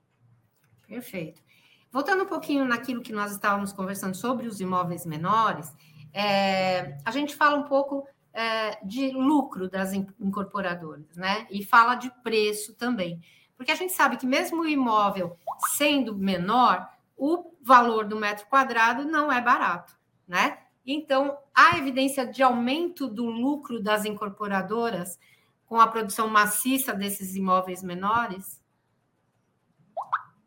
Perfeito. 0.86 1.42
Voltando 1.90 2.24
um 2.24 2.26
pouquinho 2.26 2.64
naquilo 2.64 3.02
que 3.02 3.12
nós 3.12 3.32
estávamos 3.32 3.72
conversando 3.72 4.16
sobre 4.16 4.46
os 4.46 4.60
imóveis 4.60 5.06
menores, 5.06 5.72
é, 6.12 6.98
a 7.04 7.10
gente 7.10 7.36
fala 7.36 7.56
um 7.56 7.64
pouco 7.64 8.06
é, 8.32 8.84
de 8.84 9.10
lucro 9.10 9.68
das 9.68 9.92
incorporadoras, 9.92 11.16
né? 11.16 11.46
E 11.50 11.64
fala 11.64 11.94
de 11.94 12.10
preço 12.22 12.74
também. 12.74 13.20
Porque 13.56 13.70
a 13.70 13.76
gente 13.76 13.92
sabe 13.92 14.16
que 14.16 14.26
mesmo 14.26 14.62
o 14.62 14.68
imóvel 14.68 15.38
sendo 15.76 16.16
menor, 16.16 16.88
o 17.16 17.54
valor 17.62 18.06
do 18.06 18.16
metro 18.16 18.46
quadrado 18.46 19.04
não 19.04 19.30
é 19.30 19.40
barato, 19.40 19.96
né? 20.26 20.58
Então, 20.84 21.38
a 21.54 21.78
evidência 21.78 22.26
de 22.26 22.42
aumento 22.42 23.06
do 23.06 23.24
lucro 23.24 23.80
das 23.80 24.04
incorporadoras 24.04 25.18
com 25.66 25.80
a 25.80 25.86
produção 25.86 26.28
maciça 26.28 26.92
desses 26.92 27.34
imóveis 27.34 27.82
menores? 27.82 28.62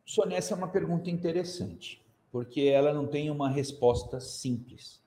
Sônia, 0.05 0.37
essa 0.37 0.53
é 0.53 0.57
uma 0.57 0.69
pergunta 0.69 1.09
interessante, 1.09 2.05
porque 2.31 2.61
ela 2.61 2.93
não 2.93 3.07
tem 3.07 3.29
uma 3.29 3.49
resposta 3.49 4.19
simples. 4.19 5.01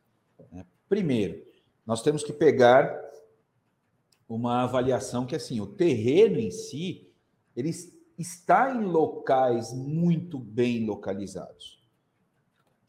Né? 0.52 0.66
Primeiro, 0.88 1.42
nós 1.86 2.02
temos 2.02 2.22
que 2.22 2.32
pegar 2.32 3.00
uma 4.28 4.62
avaliação 4.62 5.26
que, 5.26 5.34
assim, 5.34 5.60
o 5.60 5.66
terreno 5.66 6.38
em 6.38 6.50
si, 6.50 7.10
ele 7.56 7.70
está 8.18 8.72
em 8.74 8.84
locais 8.84 9.72
muito 9.72 10.38
bem 10.38 10.84
localizados. 10.84 11.80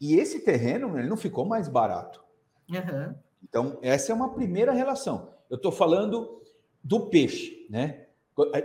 E 0.00 0.16
esse 0.16 0.40
terreno, 0.40 0.98
ele 0.98 1.08
não 1.08 1.16
ficou 1.16 1.44
mais 1.44 1.68
barato. 1.68 2.22
Uhum. 2.68 3.14
Então, 3.42 3.78
essa 3.82 4.12
é 4.12 4.14
uma 4.14 4.34
primeira 4.34 4.72
relação. 4.72 5.32
Eu 5.48 5.56
estou 5.56 5.72
falando 5.72 6.41
do 6.82 7.06
peixe, 7.06 7.66
né? 7.68 8.06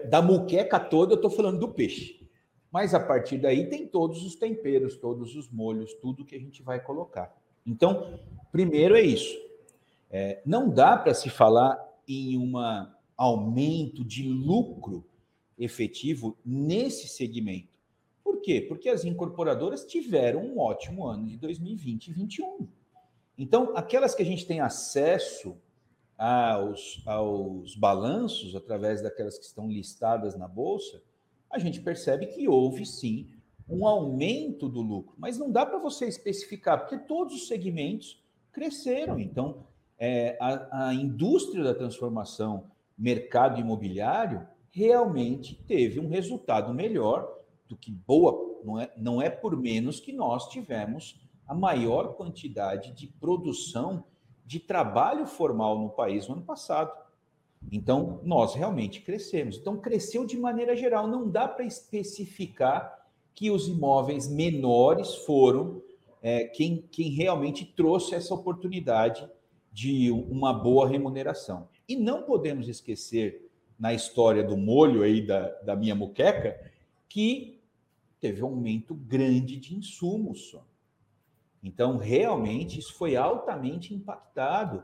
Da 0.09 0.21
muqueca 0.21 0.79
toda, 0.79 1.13
eu 1.13 1.17
estou 1.17 1.29
falando 1.29 1.59
do 1.59 1.69
peixe. 1.69 2.27
Mas 2.71 2.93
a 2.93 2.99
partir 2.99 3.37
daí 3.37 3.69
tem 3.69 3.87
todos 3.87 4.23
os 4.23 4.35
temperos, 4.35 4.97
todos 4.97 5.35
os 5.35 5.49
molhos, 5.49 5.93
tudo 5.95 6.25
que 6.25 6.35
a 6.35 6.39
gente 6.39 6.61
vai 6.61 6.79
colocar. 6.79 7.35
Então, 7.65 8.19
primeiro 8.51 8.95
é 8.95 9.01
isso. 9.01 9.37
É, 10.09 10.41
não 10.45 10.69
dá 10.69 10.95
para 10.95 11.13
se 11.13 11.29
falar 11.29 11.77
em 12.07 12.37
um 12.37 12.53
aumento 13.15 14.05
de 14.05 14.23
lucro 14.23 15.05
efetivo 15.57 16.37
nesse 16.45 17.07
segmento. 17.07 17.77
Por 18.23 18.41
quê? 18.41 18.61
Porque 18.61 18.89
as 18.89 19.03
incorporadoras 19.03 19.85
tiveram 19.85 20.41
um 20.41 20.59
ótimo 20.59 21.05
ano 21.05 21.27
de 21.27 21.37
2020 21.37 22.07
e 22.07 22.13
2021. 22.13 22.67
Então, 23.37 23.73
aquelas 23.75 24.15
que 24.15 24.23
a 24.23 24.25
gente 24.25 24.45
tem 24.45 24.59
acesso 24.59 25.57
aos, 26.17 27.01
aos 27.05 27.75
balanços, 27.75 28.55
através 28.55 29.01
daquelas 29.01 29.37
que 29.37 29.45
estão 29.45 29.69
listadas 29.69 30.35
na 30.35 30.47
Bolsa, 30.47 31.01
a 31.49 31.59
gente 31.59 31.79
percebe 31.79 32.27
que 32.27 32.47
houve 32.47 32.85
sim 32.85 33.29
um 33.69 33.85
aumento 33.85 34.67
do 34.67 34.81
lucro. 34.81 35.15
Mas 35.17 35.37
não 35.37 35.51
dá 35.51 35.65
para 35.65 35.77
você 35.77 36.07
especificar, 36.07 36.79
porque 36.79 36.97
todos 36.97 37.35
os 37.35 37.47
segmentos 37.47 38.23
cresceram. 38.51 39.19
Então, 39.19 39.65
é, 39.99 40.37
a, 40.39 40.87
a 40.87 40.93
indústria 40.93 41.63
da 41.63 41.75
transformação, 41.75 42.65
mercado 42.97 43.59
imobiliário, 43.59 44.47
realmente 44.71 45.55
teve 45.67 45.99
um 45.99 46.07
resultado 46.07 46.73
melhor 46.73 47.27
do 47.67 47.75
que 47.75 47.91
boa. 47.91 48.61
Não 48.63 48.79
é, 48.79 48.93
não 48.97 49.21
é 49.21 49.29
por 49.29 49.55
menos 49.55 49.99
que 49.99 50.13
nós 50.13 50.49
tivemos 50.49 51.19
a 51.47 51.53
maior 51.53 52.15
quantidade 52.15 52.91
de 52.91 53.07
produção 53.07 54.03
de 54.47 54.61
trabalho 54.61 55.27
formal 55.27 55.77
no 55.77 55.89
país 55.89 56.25
no 56.25 56.35
ano 56.35 56.43
passado. 56.43 56.89
Então, 57.69 58.21
nós 58.23 58.55
realmente 58.55 59.01
crescemos. 59.01 59.57
Então, 59.57 59.77
cresceu 59.77 60.25
de 60.25 60.37
maneira 60.37 60.73
geral. 60.73 61.05
Não 61.05 61.29
dá 61.29 61.49
para 61.49 61.65
especificar 61.65 63.05
que 63.35 63.51
os 63.51 63.67
imóveis 63.67 64.25
menores 64.29 65.13
foram 65.25 65.81
é, 66.21 66.45
quem, 66.45 66.87
quem 66.89 67.09
realmente 67.09 67.65
trouxe 67.65 68.15
essa 68.15 68.33
oportunidade 68.33 69.29
de 69.71 70.09
uma 70.11 70.53
boa 70.53 70.87
remuneração. 70.87 71.67
E 71.87 71.97
não 71.97 72.23
podemos 72.23 72.69
esquecer, 72.69 73.51
na 73.77 73.93
história 73.93 74.43
do 74.43 74.57
molho 74.57 75.03
aí 75.03 75.21
da, 75.21 75.49
da 75.61 75.75
minha 75.75 75.93
muqueca, 75.93 76.57
que 77.07 77.59
teve 78.19 78.41
um 78.41 78.47
aumento 78.47 78.95
grande 78.95 79.57
de 79.57 79.75
insumos. 79.75 80.49
Só. 80.49 80.65
Então, 81.63 81.97
realmente, 81.97 82.79
isso 82.79 82.93
foi 82.93 83.15
altamente 83.15 83.93
impactado. 83.93 84.83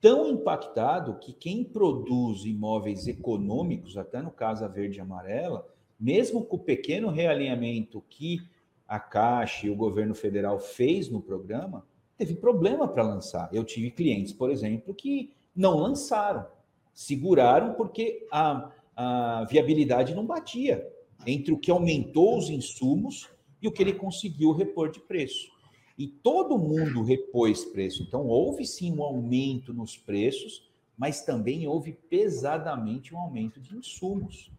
Tão 0.00 0.28
impactado 0.28 1.18
que 1.18 1.32
quem 1.32 1.64
produz 1.64 2.44
imóveis 2.44 3.06
econômicos, 3.06 3.96
até 3.96 4.20
no 4.20 4.30
caso 4.30 4.64
a 4.64 4.68
verde 4.68 4.98
e 4.98 5.00
amarela, 5.00 5.66
mesmo 5.98 6.44
com 6.44 6.56
o 6.56 6.60
pequeno 6.60 7.10
realinhamento 7.10 8.02
que 8.08 8.40
a 8.86 9.00
Caixa 9.00 9.66
e 9.66 9.70
o 9.70 9.76
governo 9.76 10.14
federal 10.14 10.60
fez 10.60 11.08
no 11.08 11.20
programa, 11.20 11.84
teve 12.16 12.34
problema 12.34 12.86
para 12.86 13.02
lançar. 13.02 13.48
Eu 13.52 13.64
tive 13.64 13.90
clientes, 13.90 14.32
por 14.32 14.50
exemplo, 14.50 14.94
que 14.94 15.32
não 15.54 15.76
lançaram, 15.78 16.46
seguraram 16.94 17.74
porque 17.74 18.26
a, 18.30 18.70
a 18.94 19.44
viabilidade 19.44 20.14
não 20.14 20.26
batia 20.26 20.86
entre 21.26 21.52
o 21.52 21.58
que 21.58 21.70
aumentou 21.70 22.38
os 22.38 22.50
insumos 22.50 23.28
e 23.60 23.66
o 23.66 23.72
que 23.72 23.82
ele 23.82 23.94
conseguiu 23.94 24.52
repor 24.52 24.90
de 24.90 25.00
preço. 25.00 25.55
E 25.98 26.06
todo 26.06 26.58
mundo 26.58 27.02
repôs 27.02 27.64
preço. 27.64 28.02
Então, 28.02 28.26
houve 28.26 28.66
sim 28.66 28.92
um 28.92 29.02
aumento 29.02 29.72
nos 29.72 29.96
preços, 29.96 30.70
mas 30.96 31.22
também 31.22 31.66
houve 31.66 31.92
pesadamente 31.92 33.14
um 33.14 33.18
aumento 33.18 33.60
de 33.60 33.74
insumos. 33.74 34.50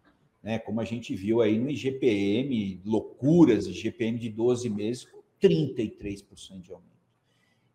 Né? 0.42 0.58
Como 0.58 0.80
a 0.80 0.84
gente 0.84 1.14
viu 1.14 1.40
aí 1.40 1.58
no 1.58 1.70
IGPM, 1.70 2.80
loucuras, 2.84 3.66
IGPM 3.66 4.18
de 4.18 4.28
12 4.28 4.68
meses, 4.68 5.04
com 5.04 5.22
33% 5.40 6.60
de 6.60 6.72
aumento. 6.72 6.88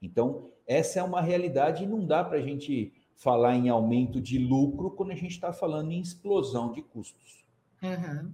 Então, 0.01 0.51
essa 0.67 0.99
é 0.99 1.03
uma 1.03 1.21
realidade 1.21 1.83
e 1.83 1.87
não 1.87 2.05
dá 2.05 2.23
para 2.23 2.37
a 2.37 2.41
gente 2.41 2.91
falar 3.15 3.55
em 3.55 3.69
aumento 3.69 4.19
de 4.19 4.37
lucro 4.37 4.91
quando 4.91 5.11
a 5.11 5.15
gente 5.15 5.31
está 5.31 5.53
falando 5.53 5.91
em 5.91 6.01
explosão 6.01 6.73
de 6.73 6.81
custos. 6.81 7.45
Uhum. 7.81 8.33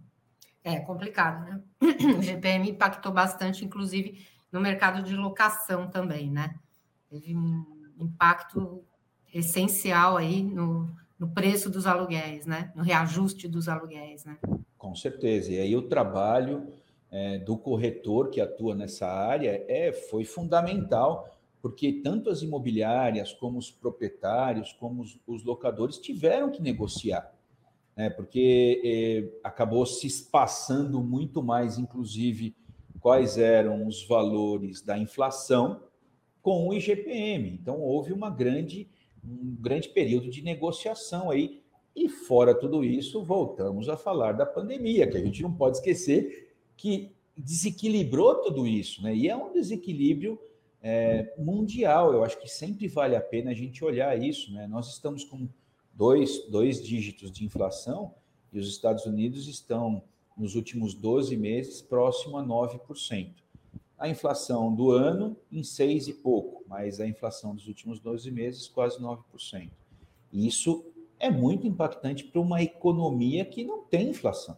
É 0.63 0.79
complicado, 0.79 1.45
né? 1.45 1.62
O 2.17 2.21
GPM 2.21 2.71
impactou 2.71 3.12
bastante, 3.12 3.63
inclusive 3.63 4.25
no 4.51 4.60
mercado 4.60 5.03
de 5.03 5.15
locação 5.15 5.88
também, 5.89 6.29
né? 6.29 6.56
Teve 7.10 7.36
um 7.36 7.65
impacto 8.00 8.84
essencial 9.34 10.18
aí 10.18 10.44
no, 10.44 10.89
no 11.18 11.29
preço 11.29 11.70
dos 11.70 11.86
aluguéis, 11.86 12.46
né? 12.46 12.72
No 12.75 12.84
reajuste 12.84 13.48
dos 13.48 13.68
aluguéis, 13.68 14.25
né? 14.25 14.38
Com 14.77 14.96
certeza. 14.96 15.51
E 15.51 15.60
aí 15.60 15.75
o 15.75 15.84
trabalho 15.84 16.72
é, 17.12 17.38
do 17.39 17.58
corretor 17.58 18.29
que 18.29 18.39
atua 18.39 18.75
nessa 18.75 19.08
área 19.08 19.63
é, 19.68 19.91
foi 19.91 20.24
fundamental, 20.24 21.38
porque 21.62 21.91
tanto 21.91 22.29
as 22.29 22.41
imobiliárias, 22.41 23.34
como 23.34 23.60
os 23.60 23.70
proprietários, 23.70 24.72
como 24.74 25.01
os, 25.01 25.20
os 25.27 25.44
locadores 25.44 25.98
tiveram 25.98 26.50
que 26.50 26.62
negociar. 26.62 27.34
Né? 27.96 28.10
Porque 28.10 28.82
é, 29.44 29.48
acabou 29.48 29.86
se 29.86 30.08
espaçando 30.08 31.03
muito 31.03 31.44
mais, 31.44 31.77
inclusive, 31.77 32.56
quais 33.00 33.38
eram 33.38 33.88
os 33.88 34.06
valores 34.06 34.82
da 34.82 34.98
inflação 34.98 35.82
com 36.41 36.68
o 36.68 36.74
IGPM. 36.74 37.50
Então, 37.50 37.79
houve 37.82 38.13
uma 38.13 38.29
grande, 38.29 38.89
um 39.24 39.56
grande 39.60 39.89
período 39.89 40.29
de 40.29 40.41
negociação 40.41 41.29
aí. 41.29 41.62
E 41.96 42.08
fora 42.08 42.53
tudo 42.53 42.84
isso, 42.84 43.24
voltamos 43.24 43.89
a 43.89 43.98
falar 43.98 44.34
da 44.34 44.46
pandemia, 44.46 45.08
que 45.10 45.18
a 45.18 45.24
gente 45.24 45.41
não 45.41 45.53
pode 45.53 45.77
esquecer 45.77 46.53
que 46.77 47.12
desequilibrou 47.36 48.36
tudo 48.36 48.68
isso, 48.68 49.02
né? 49.02 49.15
E 49.15 49.28
é 49.28 49.36
um 49.36 49.52
desequilíbrio 49.52 50.39
é, 50.82 51.34
mundial. 51.38 52.13
Eu 52.13 52.23
acho 52.23 52.39
que 52.39 52.47
sempre 52.47 52.88
vale 52.88 53.15
a 53.15 53.21
pena 53.21 53.52
a 53.52 53.54
gente 53.54 53.84
olhar 53.84 54.17
isso, 54.21 54.54
né? 54.54 54.67
Nós 54.67 54.93
estamos 54.93 55.23
com 55.23 55.47
dois, 55.93 56.45
dois 56.50 56.82
dígitos 56.82 57.32
de 57.32 57.43
inflação 57.43 58.13
e 58.52 58.60
os 58.60 58.67
Estados 58.67 59.06
Unidos 59.06 59.47
estão 59.47 60.04
nos 60.39 60.56
últimos 60.56 60.93
12 60.93 61.36
meses, 61.36 61.82
próximo 61.82 62.38
a 62.38 62.43
9%. 62.43 63.34
A 63.97 64.08
inflação 64.08 64.73
do 64.73 64.91
ano 64.91 65.36
em 65.52 65.62
6 65.62 66.08
e 66.08 66.13
pouco, 66.13 66.63
mas 66.65 67.02
a 67.02 67.08
inflação 67.08 67.54
dos 67.54 67.67
últimos 67.67 67.99
12 67.99 68.32
meses 68.32 68.67
quase 68.69 68.97
9%. 68.99 69.69
Isso 70.32 70.86
é 71.19 71.30
muito 71.30 71.67
impactante 71.67 72.23
para 72.23 72.39
uma 72.39 72.63
economia 72.63 73.43
que 73.43 73.65
não 73.65 73.84
tem 73.84 74.10
inflação. 74.10 74.58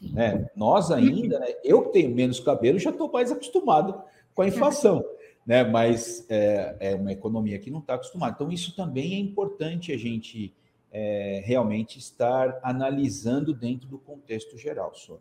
Né? 0.00 0.50
Nós 0.56 0.90
ainda, 0.90 1.38
né, 1.38 1.54
eu 1.62 1.82
que 1.82 1.92
tenho 1.92 2.14
menos 2.14 2.40
cabelo, 2.40 2.78
já 2.78 2.90
estou 2.90 3.12
mais 3.12 3.30
acostumado 3.30 4.02
com 4.34 4.42
a 4.42 4.48
inflação, 4.48 5.04
né? 5.46 5.62
mas 5.62 6.24
é, 6.30 6.76
é 6.80 6.94
uma 6.94 7.12
economia 7.12 7.58
que 7.58 7.70
não 7.70 7.80
está 7.80 7.94
acostumada. 7.94 8.34
Então, 8.34 8.50
isso 8.50 8.74
também 8.74 9.14
é 9.14 9.18
importante 9.18 9.92
a 9.92 9.98
gente 9.98 10.54
é, 10.96 11.42
realmente 11.44 11.98
estar 11.98 12.60
analisando 12.62 13.52
dentro 13.52 13.88
do 13.88 13.98
contexto 13.98 14.56
geral, 14.56 14.94
Sônia. 14.94 15.20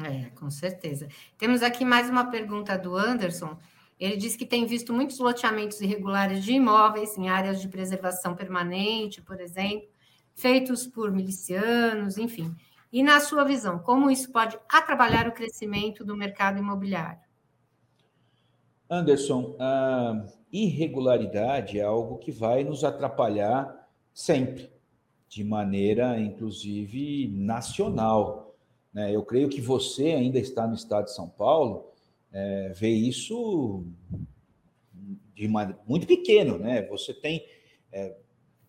É, 0.00 0.30
com 0.30 0.50
certeza. 0.50 1.06
Temos 1.38 1.62
aqui 1.62 1.84
mais 1.84 2.10
uma 2.10 2.28
pergunta 2.28 2.76
do 2.76 2.96
Anderson. 2.96 3.56
Ele 4.00 4.16
diz 4.16 4.34
que 4.34 4.44
tem 4.44 4.66
visto 4.66 4.92
muitos 4.92 5.20
loteamentos 5.20 5.80
irregulares 5.80 6.42
de 6.44 6.54
imóveis 6.54 7.16
em 7.16 7.28
áreas 7.28 7.60
de 7.62 7.68
preservação 7.68 8.34
permanente, 8.34 9.22
por 9.22 9.40
exemplo, 9.40 9.88
feitos 10.34 10.88
por 10.88 11.12
milicianos, 11.12 12.18
enfim. 12.18 12.52
E 12.92 13.00
na 13.00 13.20
sua 13.20 13.44
visão, 13.44 13.78
como 13.78 14.10
isso 14.10 14.32
pode 14.32 14.58
atrapalhar 14.68 15.28
o 15.28 15.32
crescimento 15.32 16.04
do 16.04 16.16
mercado 16.16 16.58
imobiliário? 16.58 17.20
Anderson, 18.90 19.56
a 19.60 20.26
irregularidade 20.52 21.78
é 21.78 21.84
algo 21.84 22.18
que 22.18 22.32
vai 22.32 22.64
nos 22.64 22.82
atrapalhar 22.82 23.88
sempre 24.12 24.75
de 25.36 25.44
maneira, 25.44 26.18
inclusive, 26.18 27.28
nacional. 27.28 28.56
Né? 28.90 29.14
Eu 29.14 29.22
creio 29.22 29.50
que 29.50 29.60
você 29.60 30.12
ainda 30.12 30.38
está 30.38 30.66
no 30.66 30.74
estado 30.74 31.04
de 31.04 31.14
São 31.14 31.28
Paulo, 31.28 31.92
é, 32.32 32.72
vê 32.74 32.88
isso 32.88 33.84
de 35.34 35.46
uma, 35.46 35.78
muito 35.86 36.06
pequeno. 36.06 36.56
Né? 36.56 36.86
Você 36.86 37.12
tem 37.12 37.44
é, 37.92 38.16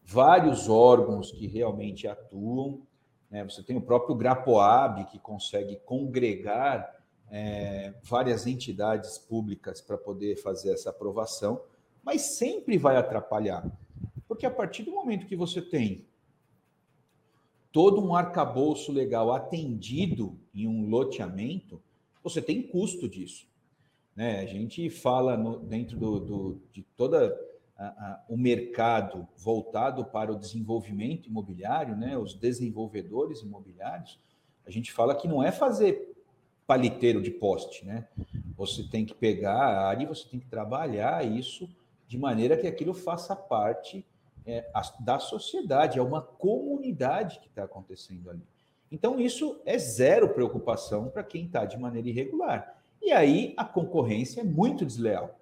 vários 0.03 0.67
órgãos 0.67 1.31
que 1.31 1.47
realmente 1.47 2.05
atuam, 2.05 2.81
né? 3.31 3.45
você 3.45 3.63
tem 3.63 3.77
o 3.77 3.81
próprio 3.81 4.13
Grapoab, 4.13 5.05
que 5.05 5.19
consegue 5.19 5.77
congregar 5.85 6.93
é, 7.31 7.93
várias 8.03 8.45
entidades 8.45 9.17
públicas 9.17 9.79
para 9.79 9.97
poder 9.97 10.35
fazer 10.35 10.73
essa 10.73 10.89
aprovação, 10.89 11.61
mas 12.03 12.23
sempre 12.23 12.77
vai 12.77 12.97
atrapalhar. 12.97 13.65
Porque 14.27 14.45
a 14.45 14.51
partir 14.51 14.83
do 14.83 14.91
momento 14.91 15.27
que 15.27 15.35
você 15.37 15.61
tem 15.61 16.05
todo 17.77 18.03
um 18.03 18.15
arcabouço 18.15 18.91
legal 18.91 19.31
atendido 19.31 20.35
em 20.51 20.67
um 20.67 20.89
loteamento, 20.89 21.79
você 22.23 22.41
tem 22.41 22.63
custo 22.63 23.07
disso. 23.07 23.47
Né? 24.15 24.39
A 24.39 24.47
gente 24.47 24.89
fala 24.89 25.37
no, 25.37 25.59
dentro 25.59 25.95
do, 25.95 26.19
do, 26.19 26.61
de 26.73 26.81
todo 26.81 27.15
o 28.27 28.35
mercado 28.35 29.27
voltado 29.37 30.03
para 30.05 30.33
o 30.33 30.39
desenvolvimento 30.39 31.29
imobiliário, 31.29 31.95
né? 31.95 32.17
os 32.17 32.33
desenvolvedores 32.33 33.41
imobiliários, 33.41 34.17
a 34.65 34.71
gente 34.71 34.91
fala 34.91 35.13
que 35.13 35.27
não 35.27 35.43
é 35.43 35.51
fazer 35.51 36.17
paliteiro 36.65 37.21
de 37.21 37.29
poste, 37.29 37.85
né? 37.85 38.07
Você 38.55 38.81
tem 38.89 39.05
que 39.05 39.13
pegar 39.13 39.53
a 39.53 39.87
área 39.87 40.03
e 40.03 40.07
você 40.07 40.27
tem 40.27 40.39
que 40.39 40.47
trabalhar 40.47 41.23
isso 41.23 41.69
de 42.07 42.17
maneira 42.17 42.57
que 42.57 42.65
aquilo 42.65 42.95
faça 42.95 43.35
parte 43.35 44.03
é, 44.47 44.65
da 45.01 45.19
sociedade, 45.19 45.99
é 45.99 46.01
uma 46.01 46.21
comunidade 46.21 47.39
que 47.39 47.47
está 47.47 47.65
acontecendo 47.65 48.29
ali. 48.29 48.41
Então, 48.89 49.19
isso 49.19 49.59
é 49.65 49.77
zero 49.77 50.29
preocupação 50.29 51.09
para 51.09 51.21
quem 51.21 51.45
está 51.45 51.65
de 51.65 51.77
maneira 51.77 52.07
irregular. 52.07 52.81
E 53.01 53.11
aí 53.11 53.53
a 53.57 53.65
concorrência 53.65 54.39
é 54.39 54.43
muito 54.45 54.85
desleal. 54.85 55.37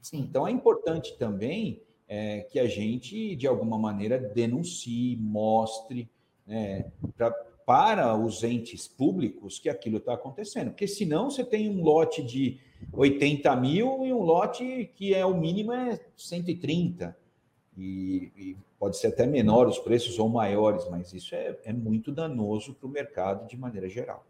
Sim. 0.00 0.18
Então, 0.20 0.46
é 0.46 0.52
importante 0.52 1.18
também 1.18 1.82
é, 2.06 2.42
que 2.42 2.60
a 2.60 2.66
gente, 2.66 3.34
de 3.34 3.48
alguma 3.48 3.76
maneira, 3.76 4.18
denuncie, 4.18 5.16
mostre 5.16 6.08
né, 6.46 6.92
pra, 7.16 7.32
para 7.66 8.16
os 8.16 8.44
entes 8.44 8.86
públicos 8.86 9.58
que 9.58 9.68
aquilo 9.68 9.96
está 9.96 10.14
acontecendo. 10.14 10.70
Porque 10.70 10.86
senão 10.86 11.28
você 11.28 11.44
tem 11.44 11.68
um 11.68 11.82
lote 11.82 12.22
de 12.22 12.60
80 12.92 13.56
mil 13.56 14.06
e 14.06 14.12
um 14.12 14.22
lote 14.22 14.92
que 14.94 15.12
é 15.12 15.26
o 15.26 15.36
mínimo 15.36 15.72
é 15.72 15.98
130 16.16 17.23
e, 17.76 18.32
e, 18.36 18.56
pode 18.78 18.98
ser 18.98 19.08
até 19.08 19.26
menor 19.26 19.66
os 19.66 19.78
preços 19.78 20.18
ou 20.18 20.28
maiores, 20.28 20.88
mas 20.90 21.12
isso 21.12 21.34
é, 21.34 21.58
é 21.64 21.72
muito 21.72 22.12
danoso 22.12 22.74
para 22.74 22.86
o 22.86 22.90
mercado 22.90 23.46
de 23.48 23.56
maneira 23.56 23.88
geral. 23.88 24.24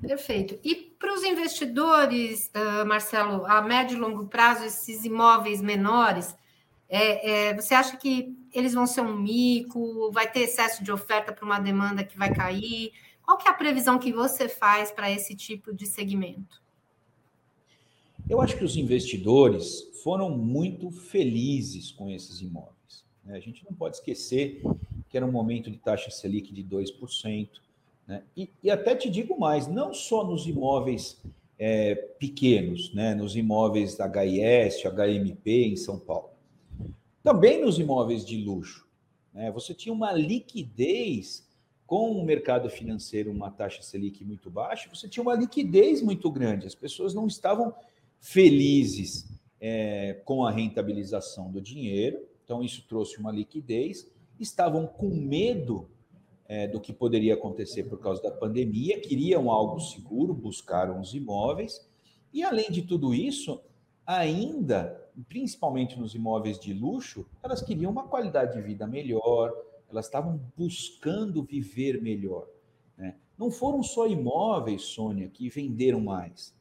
Perfeito. 0.00 0.58
E 0.62 0.74
para 0.98 1.12
os 1.12 1.24
investidores, 1.24 2.50
uh, 2.54 2.86
Marcelo, 2.86 3.44
a 3.46 3.60
médio 3.60 3.96
e 3.96 4.00
longo 4.00 4.26
prazo, 4.26 4.64
esses 4.64 5.04
imóveis 5.04 5.60
menores, 5.60 6.34
é, 6.88 7.48
é, 7.48 7.54
você 7.54 7.74
acha 7.74 7.96
que 7.96 8.36
eles 8.52 8.72
vão 8.72 8.86
ser 8.86 9.00
um 9.00 9.16
mico? 9.16 10.12
Vai 10.12 10.30
ter 10.30 10.40
excesso 10.40 10.84
de 10.84 10.92
oferta 10.92 11.32
para 11.32 11.44
uma 11.44 11.58
demanda 11.58 12.04
que 12.04 12.16
vai 12.16 12.32
cair? 12.32 12.92
Qual 13.22 13.38
que 13.38 13.48
é 13.48 13.50
a 13.50 13.54
previsão 13.54 13.98
que 13.98 14.12
você 14.12 14.48
faz 14.48 14.90
para 14.92 15.10
esse 15.10 15.34
tipo 15.34 15.74
de 15.74 15.86
segmento? 15.86 16.62
Eu 18.28 18.40
acho 18.40 18.56
que 18.56 18.64
os 18.64 18.76
investidores 18.76 19.82
foram 20.02 20.30
muito 20.30 20.90
felizes 20.90 21.90
com 21.90 22.10
esses 22.10 22.40
imóveis. 22.40 23.04
Né? 23.22 23.36
A 23.36 23.40
gente 23.40 23.64
não 23.64 23.76
pode 23.76 23.96
esquecer 23.96 24.62
que 25.10 25.16
era 25.16 25.26
um 25.26 25.30
momento 25.30 25.70
de 25.70 25.76
taxa 25.76 26.10
Selic 26.10 26.52
de 26.52 26.64
2%. 26.64 27.48
Né? 28.06 28.22
E, 28.36 28.50
e 28.62 28.70
até 28.70 28.96
te 28.96 29.10
digo 29.10 29.38
mais, 29.38 29.66
não 29.66 29.92
só 29.92 30.24
nos 30.24 30.46
imóveis 30.46 31.20
é, 31.58 31.94
pequenos, 31.94 32.92
né? 32.94 33.14
nos 33.14 33.36
imóveis 33.36 33.94
da 33.96 34.06
HIS, 34.06 34.82
HMP 34.84 35.66
em 35.66 35.76
São 35.76 35.98
Paulo. 35.98 36.30
Também 37.22 37.62
nos 37.62 37.78
imóveis 37.78 38.24
de 38.24 38.42
luxo. 38.42 38.88
Né? 39.34 39.50
Você 39.52 39.74
tinha 39.74 39.92
uma 39.92 40.12
liquidez 40.12 41.46
com 41.86 42.10
o 42.12 42.24
mercado 42.24 42.70
financeiro, 42.70 43.30
uma 43.30 43.50
taxa 43.50 43.82
Selic 43.82 44.24
muito 44.24 44.48
baixa, 44.48 44.88
você 44.92 45.06
tinha 45.06 45.22
uma 45.22 45.34
liquidez 45.34 46.00
muito 46.00 46.30
grande. 46.30 46.66
As 46.66 46.74
pessoas 46.74 47.12
não 47.12 47.26
estavam 47.26 47.74
felizes 48.24 49.28
é, 49.60 50.14
com 50.24 50.46
a 50.46 50.50
rentabilização 50.50 51.52
do 51.52 51.60
dinheiro, 51.60 52.26
então 52.42 52.62
isso 52.62 52.82
trouxe 52.88 53.18
uma 53.18 53.30
liquidez. 53.30 54.10
Estavam 54.40 54.86
com 54.86 55.08
medo 55.10 55.90
é, 56.46 56.66
do 56.66 56.80
que 56.80 56.90
poderia 56.90 57.34
acontecer 57.34 57.84
por 57.84 58.00
causa 58.00 58.22
da 58.22 58.30
pandemia, 58.30 58.98
queriam 58.98 59.50
algo 59.50 59.78
seguro, 59.78 60.32
buscaram 60.32 60.98
os 61.02 61.12
imóveis, 61.12 61.86
e 62.32 62.42
além 62.42 62.70
de 62.70 62.80
tudo 62.80 63.14
isso, 63.14 63.60
ainda, 64.06 65.06
principalmente 65.28 66.00
nos 66.00 66.14
imóveis 66.14 66.58
de 66.58 66.72
luxo, 66.72 67.26
elas 67.42 67.60
queriam 67.60 67.92
uma 67.92 68.08
qualidade 68.08 68.54
de 68.54 68.62
vida 68.62 68.86
melhor, 68.86 69.52
elas 69.90 70.06
estavam 70.06 70.40
buscando 70.56 71.42
viver 71.42 72.00
melhor. 72.00 72.48
Né? 72.96 73.16
Não 73.36 73.50
foram 73.50 73.82
só 73.82 74.06
imóveis, 74.06 74.80
Sônia, 74.80 75.28
que 75.28 75.50
venderam 75.50 76.00
mais. 76.00 76.54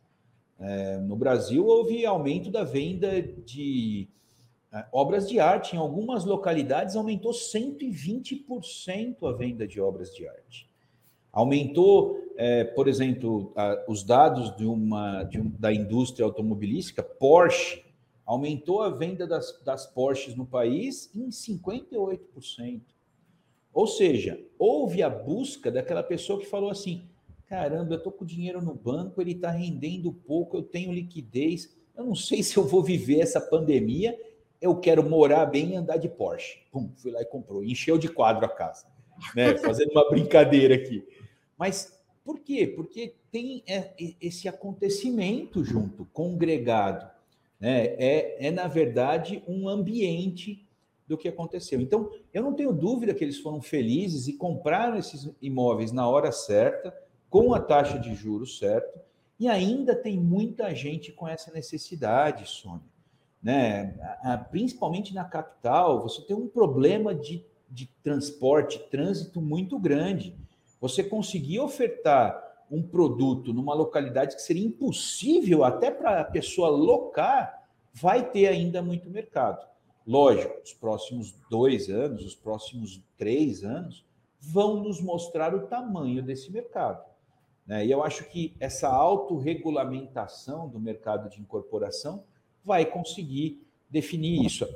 É, 0.66 0.98
no 0.98 1.18
Brasil, 1.18 1.66
houve 1.66 2.06
aumento 2.06 2.50
da 2.50 2.64
venda 2.64 3.22
de 3.22 4.08
é, 4.72 4.86
obras 4.94 5.28
de 5.28 5.38
arte. 5.38 5.76
Em 5.76 5.78
algumas 5.78 6.24
localidades, 6.24 6.96
aumentou 6.96 7.34
120% 7.34 9.30
a 9.30 9.34
venda 9.34 9.68
de 9.68 9.82
obras 9.82 10.16
de 10.16 10.26
arte. 10.26 10.70
Aumentou, 11.34 12.18
é, 12.38 12.64
por 12.64 12.88
exemplo, 12.88 13.52
a, 13.58 13.84
os 13.90 14.06
dados 14.06 14.56
de 14.56 14.66
uma, 14.66 15.24
de 15.24 15.42
um, 15.42 15.52
da 15.60 15.74
indústria 15.74 16.26
automobilística, 16.26 17.04
Porsche, 17.04 17.84
aumentou 18.26 18.82
a 18.82 18.90
venda 18.90 19.28
das, 19.28 19.62
das 19.66 19.86
Porsches 19.86 20.34
no 20.34 20.46
país 20.46 21.14
em 21.14 21.28
58%. 21.28 22.82
Ou 23.74 23.86
seja, 23.86 24.40
houve 24.58 25.04
a 25.04 25.10
busca 25.10 25.70
daquela 25.70 26.04
pessoa 26.04 26.40
que 26.40 26.46
falou 26.46 26.70
assim: 26.70 27.06
caramba, 27.48 27.94
eu 27.94 27.98
estou 27.98 28.12
com 28.12 28.26
dinheiro 28.26 28.62
no 28.62 28.74
banco, 28.74 29.22
ele 29.22 29.34
está 29.34 29.52
rendendo 29.52 30.12
pouco, 30.12 30.58
eu 30.58 30.64
tenho 30.64 30.94
liquidez, 30.94 31.76
eu 31.96 32.06
não 32.06 32.16
sei 32.16 32.42
se 32.44 32.58
eu 32.58 32.68
vou 32.68 32.84
viver 32.84 33.20
essa 33.20 33.42
pandemia, 33.42 34.18
eu 34.62 34.76
quero 34.80 35.08
morar 35.08 35.46
bem 35.46 35.72
e 35.72 35.76
andar 35.76 35.98
de 35.98 36.08
Porsche. 36.08 36.60
Pum, 36.72 36.92
fui 36.96 37.12
lá 37.12 37.22
e 37.22 37.26
comprou, 37.26 37.64
encheu 37.64 37.98
de 37.98 38.08
quadro 38.08 38.46
a 38.46 38.50
casa, 38.50 38.88
né? 39.36 39.58
Fazendo 39.60 39.92
uma 39.92 40.10
brincadeira 40.10 40.76
aqui. 40.76 41.06
Mas 41.58 42.02
por 42.24 42.40
quê? 42.40 42.66
Porque 42.68 43.16
tem 43.30 43.64
é, 43.68 43.94
esse 44.22 44.48
acontecimento 44.48 45.64
junto, 45.64 46.06
congregado. 46.14 47.12
Né? 47.60 47.88
É, 47.98 48.48
é, 48.48 48.52
na 48.52 48.68
verdade, 48.68 49.44
um 49.48 49.68
ambiente 49.68 50.66
do 51.06 51.18
que 51.18 51.28
aconteceu. 51.28 51.82
Então, 51.82 52.10
eu 52.34 52.42
não 52.42 52.54
tenho 52.54 52.72
dúvida 52.72 53.14
que 53.14 53.24
eles 53.24 53.40
foram 53.40 53.62
felizes 53.62 54.28
e 54.28 54.34
compraram 54.34 54.98
esses 54.98 55.30
imóveis 55.42 55.92
na 55.92 56.08
hora 56.08 56.32
certa, 56.32 56.96
com 57.34 57.52
a 57.52 57.60
taxa 57.60 57.98
de 57.98 58.14
juros 58.14 58.60
certo, 58.60 59.00
e 59.40 59.48
ainda 59.48 59.96
tem 59.96 60.20
muita 60.20 60.76
gente 60.76 61.12
com 61.12 61.28
essa 61.28 61.52
necessidade, 61.52 62.48
Sônia. 62.48 62.86
Né? 63.42 63.98
Principalmente 64.52 65.16
na 65.16 65.26
capital, 65.26 66.04
você 66.04 66.22
tem 66.22 66.36
um 66.36 66.48
problema 66.48 67.16
de, 67.16 67.44
de 67.68 67.88
transporte, 68.04 68.78
trânsito 68.92 69.42
muito 69.42 69.80
grande. 69.80 70.38
Você 70.80 71.04
conseguir 71.04 71.60
ofertar 71.60 72.40
um 72.70 72.84
produto 72.84 73.52
numa 73.52 73.74
localidade 73.74 74.36
que 74.36 74.42
seria 74.44 74.64
impossível 74.64 75.64
até 75.64 75.90
para 75.90 76.22
a 76.22 76.26
pessoa 76.26 76.70
locar, 76.70 77.68
vai 77.92 78.30
ter 78.30 78.46
ainda 78.46 78.80
muito 78.80 79.10
mercado. 79.10 79.68
Lógico, 80.06 80.54
os 80.64 80.74
próximos 80.76 81.34
dois 81.50 81.90
anos, 81.90 82.24
os 82.24 82.36
próximos 82.36 83.02
três 83.18 83.64
anos, 83.64 84.06
vão 84.40 84.84
nos 84.84 85.02
mostrar 85.02 85.56
o 85.56 85.66
tamanho 85.66 86.22
desse 86.22 86.52
mercado. 86.52 87.12
Né? 87.66 87.86
E 87.86 87.92
eu 87.92 88.04
acho 88.04 88.26
que 88.30 88.54
essa 88.60 88.90
autorregulamentação 88.90 90.68
do 90.68 90.80
mercado 90.80 91.30
de 91.30 91.40
incorporação 91.40 92.24
vai 92.64 92.86
conseguir 92.86 93.66
definir 93.90 94.46
isso. 94.46 94.68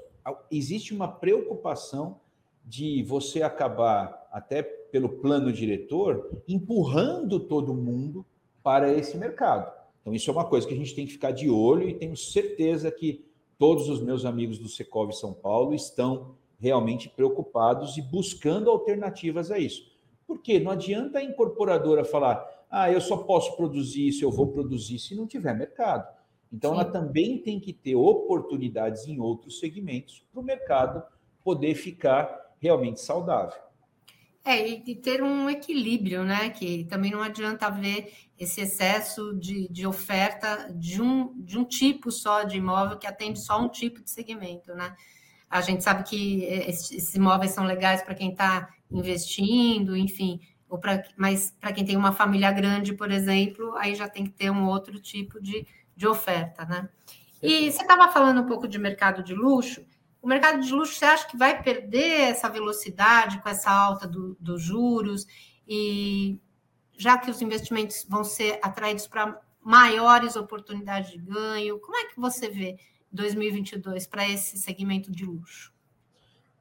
Existe 0.51 0.93
uma 0.93 1.07
preocupação 1.07 2.19
de 2.65 3.01
você 3.03 3.41
acabar, 3.41 4.27
até 4.31 4.61
pelo 4.61 5.09
plano 5.09 5.51
diretor, 5.53 6.29
empurrando 6.47 7.39
todo 7.39 7.73
mundo 7.73 8.25
para 8.61 8.91
esse 8.91 9.17
mercado. 9.17 9.71
Então, 10.01 10.13
isso 10.13 10.29
é 10.29 10.33
uma 10.33 10.45
coisa 10.45 10.67
que 10.67 10.73
a 10.73 10.77
gente 10.77 10.93
tem 10.93 11.05
que 11.05 11.13
ficar 11.13 11.31
de 11.31 11.49
olho 11.49 11.87
e 11.87 11.93
tenho 11.93 12.15
certeza 12.15 12.91
que 12.91 13.25
todos 13.57 13.89
os 13.89 14.01
meus 14.01 14.25
amigos 14.25 14.59
do 14.59 14.67
Secov 14.67 15.11
São 15.11 15.33
Paulo 15.33 15.73
estão 15.73 16.35
realmente 16.59 17.09
preocupados 17.09 17.97
e 17.97 18.01
buscando 18.01 18.69
alternativas 18.69 19.51
a 19.51 19.57
isso. 19.57 19.91
Porque 20.25 20.59
não 20.59 20.71
adianta 20.71 21.19
a 21.19 21.23
incorporadora 21.23 22.03
falar, 22.03 22.45
ah, 22.69 22.91
eu 22.91 22.99
só 22.99 23.17
posso 23.17 23.55
produzir 23.55 24.07
isso, 24.07 24.23
eu 24.23 24.31
vou 24.31 24.47
produzir 24.47 24.99
se 24.99 25.15
não 25.15 25.25
tiver 25.25 25.55
mercado. 25.55 26.07
Então, 26.51 26.73
Sim. 26.73 26.79
ela 26.79 26.91
também 26.91 27.37
tem 27.39 27.59
que 27.59 27.73
ter 27.73 27.95
oportunidades 27.95 29.07
em 29.07 29.19
outros 29.19 29.59
segmentos 29.59 30.25
para 30.31 30.39
o 30.39 30.43
mercado 30.43 31.03
poder 31.43 31.75
ficar 31.75 32.55
realmente 32.59 33.01
saudável. 33.01 33.67
É, 34.43 34.65
e 34.65 34.95
ter 34.95 35.21
um 35.21 35.49
equilíbrio, 35.49 36.23
né? 36.23 36.49
Que 36.49 36.85
também 36.85 37.11
não 37.11 37.21
adianta 37.21 37.69
ver 37.69 38.13
esse 38.39 38.61
excesso 38.61 39.37
de, 39.37 39.67
de 39.69 39.85
oferta 39.85 40.71
de 40.73 41.01
um, 41.01 41.33
de 41.41 41.59
um 41.59 41.65
tipo 41.65 42.09
só 42.09 42.43
de 42.43 42.57
imóvel 42.57 42.97
que 42.97 43.05
atende 43.05 43.39
só 43.43 43.61
um 43.61 43.67
tipo 43.67 44.01
de 44.01 44.09
segmento, 44.09 44.73
né? 44.73 44.95
A 45.49 45.59
gente 45.59 45.83
sabe 45.83 46.03
que 46.03 46.43
esses 46.43 47.13
imóveis 47.13 47.51
são 47.51 47.65
legais 47.65 48.01
para 48.01 48.15
quem 48.15 48.31
está 48.31 48.69
investindo, 48.89 49.97
enfim, 49.97 50.39
ou 50.69 50.77
pra, 50.77 51.03
mas 51.15 51.55
para 51.59 51.71
quem 51.71 51.85
tem 51.85 51.95
uma 51.95 52.11
família 52.11 52.51
grande, 52.51 52.93
por 52.93 53.11
exemplo, 53.11 53.73
aí 53.77 53.95
já 53.95 54.07
tem 54.07 54.25
que 54.25 54.31
ter 54.31 54.49
um 54.49 54.67
outro 54.67 54.99
tipo 54.99 55.41
de, 55.41 55.65
de 55.95 56.07
oferta, 56.07 56.65
né? 56.65 56.89
E 57.41 57.71
você 57.71 57.81
estava 57.81 58.11
falando 58.11 58.41
um 58.41 58.45
pouco 58.45 58.67
de 58.67 58.77
mercado 58.77 59.23
de 59.23 59.33
luxo. 59.33 59.85
O 60.21 60.27
mercado 60.27 60.59
de 60.61 60.73
luxo, 60.73 60.95
você 60.95 61.05
acha 61.05 61.27
que 61.27 61.37
vai 61.37 61.61
perder 61.61 62.21
essa 62.21 62.49
velocidade 62.49 63.39
com 63.41 63.47
essa 63.47 63.71
alta 63.71 64.07
do, 64.07 64.35
dos 64.39 64.61
juros? 64.61 65.25
E 65.67 66.39
já 66.97 67.17
que 67.17 67.29
os 67.29 67.41
investimentos 67.41 68.05
vão 68.09 68.23
ser 68.23 68.59
atraídos 68.61 69.07
para 69.07 69.39
maiores 69.61 70.35
oportunidades 70.35 71.11
de 71.11 71.19
ganho, 71.19 71.79
como 71.79 71.95
é 71.95 72.05
que 72.05 72.19
você 72.19 72.49
vê 72.49 72.77
2022 73.11 74.07
para 74.07 74.27
esse 74.27 74.57
segmento 74.57 75.11
de 75.11 75.23
luxo? 75.23 75.71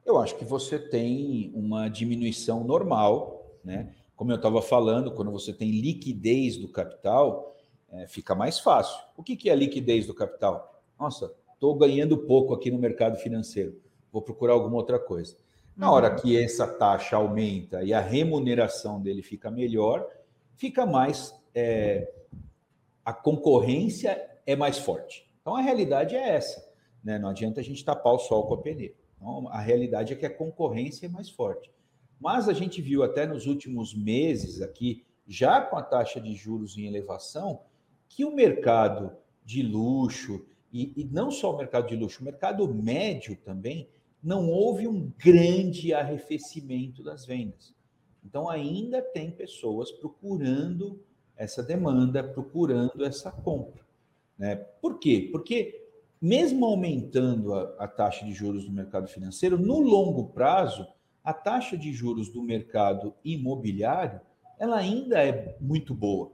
Eu 0.05 0.17
acho 0.19 0.37
que 0.37 0.45
você 0.45 0.79
tem 0.79 1.51
uma 1.53 1.89
diminuição 1.89 2.63
normal 2.63 3.37
né? 3.67 3.93
Como 4.17 4.31
eu 4.31 4.35
estava 4.35 4.63
falando, 4.63 5.11
quando 5.11 5.31
você 5.31 5.53
tem 5.53 5.69
liquidez 5.69 6.57
do 6.57 6.67
capital, 6.67 7.55
é, 7.89 8.07
fica 8.07 8.33
mais 8.33 8.59
fácil. 8.59 8.97
O 9.15 9.21
que, 9.21 9.35
que 9.35 9.47
é 9.47 9.55
liquidez 9.55 10.07
do 10.07 10.13
capital? 10.13 10.81
Nossa, 10.99 11.31
estou 11.53 11.75
ganhando 11.75 12.17
pouco 12.17 12.51
aqui 12.53 12.71
no 12.71 12.79
mercado 12.79 13.17
financeiro, 13.17 13.79
vou 14.11 14.21
procurar 14.21 14.53
alguma 14.53 14.75
outra 14.75 14.97
coisa. 14.97 15.37
Na 15.75 15.91
hora 15.91 16.15
que 16.15 16.35
essa 16.35 16.67
taxa 16.67 17.15
aumenta 17.15 17.83
e 17.83 17.93
a 17.93 18.01
remuneração 18.01 18.99
dele 18.99 19.21
fica 19.21 19.51
melhor, 19.51 20.05
fica 20.55 20.83
mais. 20.83 21.35
É, 21.53 22.11
a 23.05 23.13
concorrência 23.13 24.19
é 24.47 24.55
mais 24.55 24.79
forte. 24.79 25.29
Então 25.41 25.55
a 25.55 25.61
realidade 25.61 26.15
é 26.15 26.29
essa. 26.29 26.67
Né? 27.03 27.19
Não 27.19 27.29
adianta 27.29 27.61
a 27.61 27.63
gente 27.63 27.85
tapar 27.85 28.13
o 28.13 28.19
sol 28.19 28.47
com 28.47 28.55
a 28.55 28.57
peneira. 28.57 28.95
Então, 29.15 29.47
a 29.49 29.59
realidade 29.59 30.13
é 30.13 30.15
que 30.15 30.25
a 30.25 30.35
concorrência 30.35 31.05
é 31.05 31.09
mais 31.09 31.29
forte. 31.29 31.71
Mas 32.19 32.49
a 32.49 32.53
gente 32.53 32.81
viu 32.81 33.03
até 33.03 33.25
nos 33.25 33.45
últimos 33.45 33.93
meses 33.93 34.61
aqui, 34.61 35.03
já 35.27 35.61
com 35.61 35.77
a 35.77 35.83
taxa 35.83 36.19
de 36.19 36.33
juros 36.33 36.77
em 36.77 36.85
elevação, 36.87 37.61
que 38.07 38.25
o 38.25 38.33
mercado 38.33 39.11
de 39.45 39.61
luxo, 39.61 40.45
e, 40.73 40.93
e 40.95 41.05
não 41.05 41.29
só 41.29 41.53
o 41.53 41.57
mercado 41.57 41.87
de 41.87 41.95
luxo, 41.95 42.21
o 42.21 42.25
mercado 42.25 42.67
médio 42.73 43.37
também, 43.43 43.89
não 44.21 44.49
houve 44.49 44.87
um 44.87 45.11
grande 45.17 45.93
arrefecimento 45.93 47.03
das 47.03 47.25
vendas. 47.25 47.73
Então, 48.25 48.49
ainda 48.49 49.01
tem 49.01 49.31
pessoas 49.31 49.91
procurando 49.91 50.99
essa 51.35 51.63
demanda, 51.63 52.23
procurando 52.23 53.05
essa 53.05 53.31
compra. 53.31 53.85
Né? 54.37 54.55
Por 54.55 54.99
quê? 54.99 55.29
Porque, 55.31 55.87
mesmo 56.19 56.65
aumentando 56.65 57.53
a, 57.53 57.75
a 57.79 57.87
taxa 57.87 58.25
de 58.25 58.33
juros 58.33 58.65
no 58.65 58.73
mercado 58.73 59.07
financeiro, 59.07 59.57
no 59.57 59.79
longo 59.79 60.27
prazo, 60.29 60.87
a 61.27 61.33
taxa 61.33 61.77
de 61.77 61.91
juros 61.91 62.29
do 62.29 62.41
mercado 62.41 63.13
imobiliário 63.21 64.21
ela 64.57 64.77
ainda 64.77 65.21
é 65.21 65.57
muito 65.59 65.93
boa. 65.93 66.31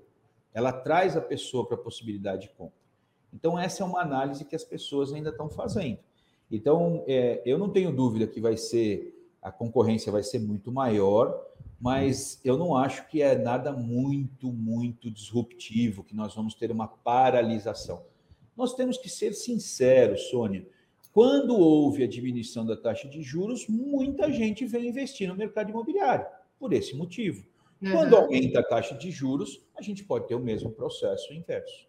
Ela 0.54 0.72
traz 0.72 1.18
a 1.18 1.22
pessoa 1.22 1.66
para 1.66 1.76
a 1.76 1.82
possibilidade 1.82 2.44
de 2.44 2.50
compra. 2.50 2.78
Então, 3.34 3.58
essa 3.58 3.82
é 3.82 3.86
uma 3.88 4.02
análise 4.02 4.46
que 4.46 4.56
as 4.56 4.64
pessoas 4.64 5.12
ainda 5.12 5.32
estão 5.32 5.50
fazendo. 5.50 5.98
Então, 6.52 7.04
é, 7.08 7.42
eu 7.44 7.58
não 7.58 7.72
tenho 7.72 7.92
dúvida 7.92 8.28
que 8.28 8.40
vai 8.40 8.56
ser, 8.56 9.20
a 9.42 9.52
concorrência 9.52 10.12
vai 10.12 10.22
ser 10.22 10.38
muito 10.38 10.72
maior, 10.72 11.44
mas 11.82 12.40
eu 12.46 12.56
não 12.56 12.78
acho 12.78 13.08
que 13.08 13.20
é 13.20 13.36
nada 13.36 13.74
muito, 13.74 14.54
muito 14.54 15.10
disruptivo, 15.10 16.04
que 16.04 16.16
nós 16.16 16.36
vamos 16.36 16.54
ter 16.54 16.70
uma 16.70 16.88
paralisação. 16.88 18.04
Nós 18.56 18.76
temos 18.76 19.00
que 19.00 19.10
ser 19.10 19.34
sinceros, 19.34 20.30
Sônia. 20.30 20.68
Quando 21.14 21.56
houve 21.56 22.04
a 22.04 22.08
diminuição 22.08 22.66
da 22.66 22.76
taxa 22.76 23.08
de 23.08 23.22
juros, 23.22 23.68
muita 23.68 24.32
gente 24.32 24.66
veio 24.66 24.90
investir 24.90 25.28
no 25.28 25.36
mercado 25.36 25.70
imobiliário, 25.70 26.26
por 26.58 26.74
esse 26.74 26.98
motivo. 26.98 27.46
Uhum. 27.80 27.92
Quando 27.92 28.16
aumenta 28.16 28.62
a 28.62 28.64
taxa 28.64 28.96
de 28.96 29.12
juros, 29.12 29.64
a 29.78 29.82
gente 29.84 30.04
pode 30.04 30.28
ter 30.28 30.34
o 30.34 30.40
mesmo 30.40 30.72
processo 30.72 31.32
inverso. 31.32 31.88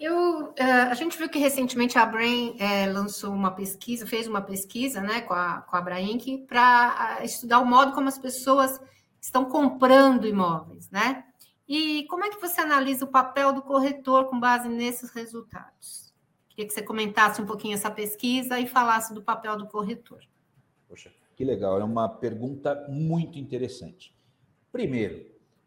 Eu, 0.00 0.46
uh, 0.46 0.54
a 0.90 0.94
gente 0.94 1.16
viu 1.18 1.28
que 1.28 1.38
recentemente 1.38 1.98
a 1.98 2.06
Brain 2.06 2.56
é, 2.58 2.86
lançou 2.86 3.32
uma 3.32 3.50
pesquisa, 3.50 4.06
fez 4.06 4.26
uma 4.26 4.40
pesquisa 4.40 5.02
né, 5.02 5.20
com 5.20 5.34
a, 5.34 5.60
com 5.60 5.76
a 5.76 5.80
Brainc 5.82 6.46
para 6.48 7.20
estudar 7.22 7.60
o 7.60 7.66
modo 7.66 7.92
como 7.92 8.08
as 8.08 8.18
pessoas 8.18 8.80
estão 9.20 9.44
comprando 9.44 10.26
imóveis, 10.26 10.90
né? 10.90 11.24
E 11.68 12.06
como 12.08 12.24
é 12.24 12.30
que 12.30 12.40
você 12.40 12.60
analisa 12.60 13.04
o 13.04 13.10
papel 13.10 13.52
do 13.52 13.62
corretor 13.62 14.26
com 14.26 14.38
base 14.40 14.68
nesses 14.68 15.10
resultados? 15.10 16.13
Queria 16.54 16.68
que 16.68 16.74
você 16.74 16.82
comentasse 16.82 17.42
um 17.42 17.46
pouquinho 17.46 17.74
essa 17.74 17.90
pesquisa 17.90 18.58
e 18.60 18.66
falasse 18.66 19.12
do 19.12 19.22
papel 19.22 19.56
do 19.56 19.66
corretor. 19.66 20.22
Poxa, 20.88 21.10
que 21.36 21.44
legal, 21.44 21.80
é 21.80 21.84
uma 21.84 22.08
pergunta 22.08 22.86
muito 22.88 23.38
interessante. 23.38 24.14
Primeiro, 24.70 25.26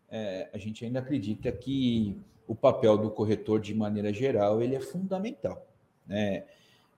é, 0.09 0.49
a 0.53 0.57
gente 0.57 0.85
ainda 0.85 0.99
acredita 0.99 1.51
que 1.51 2.17
o 2.47 2.55
papel 2.55 2.97
do 2.97 3.11
corretor, 3.11 3.59
de 3.59 3.73
maneira 3.75 4.13
geral, 4.13 4.61
ele 4.61 4.75
é 4.75 4.79
fundamental. 4.79 5.67
Né? 6.05 6.45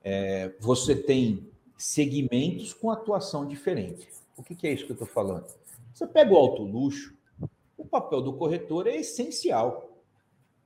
É, 0.04 0.52
você 0.60 0.94
tem 0.94 1.50
segmentos 1.76 2.72
com 2.72 2.90
atuação 2.90 3.46
diferente. 3.46 4.08
O 4.36 4.42
que, 4.42 4.54
que 4.54 4.66
é 4.68 4.72
isso 4.72 4.84
que 4.86 4.92
eu 4.92 4.94
estou 4.94 5.08
falando? 5.08 5.46
Você 5.92 6.06
pega 6.06 6.32
o 6.32 6.36
alto 6.36 6.62
luxo, 6.62 7.12
o 7.76 7.84
papel 7.84 8.22
do 8.22 8.34
corretor 8.34 8.86
é 8.86 8.96
essencial. 8.96 9.89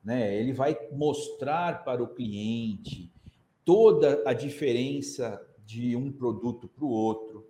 Né? 0.05 0.37
Ele 0.37 0.53
vai 0.53 0.77
mostrar 0.93 1.83
para 1.83 2.03
o 2.03 2.09
cliente 2.09 3.11
toda 3.64 4.23
a 4.27 4.33
diferença 4.35 5.40
de 5.64 5.97
um 5.97 6.12
produto 6.12 6.69
para 6.69 6.85
o 6.85 6.90
outro. 6.90 7.47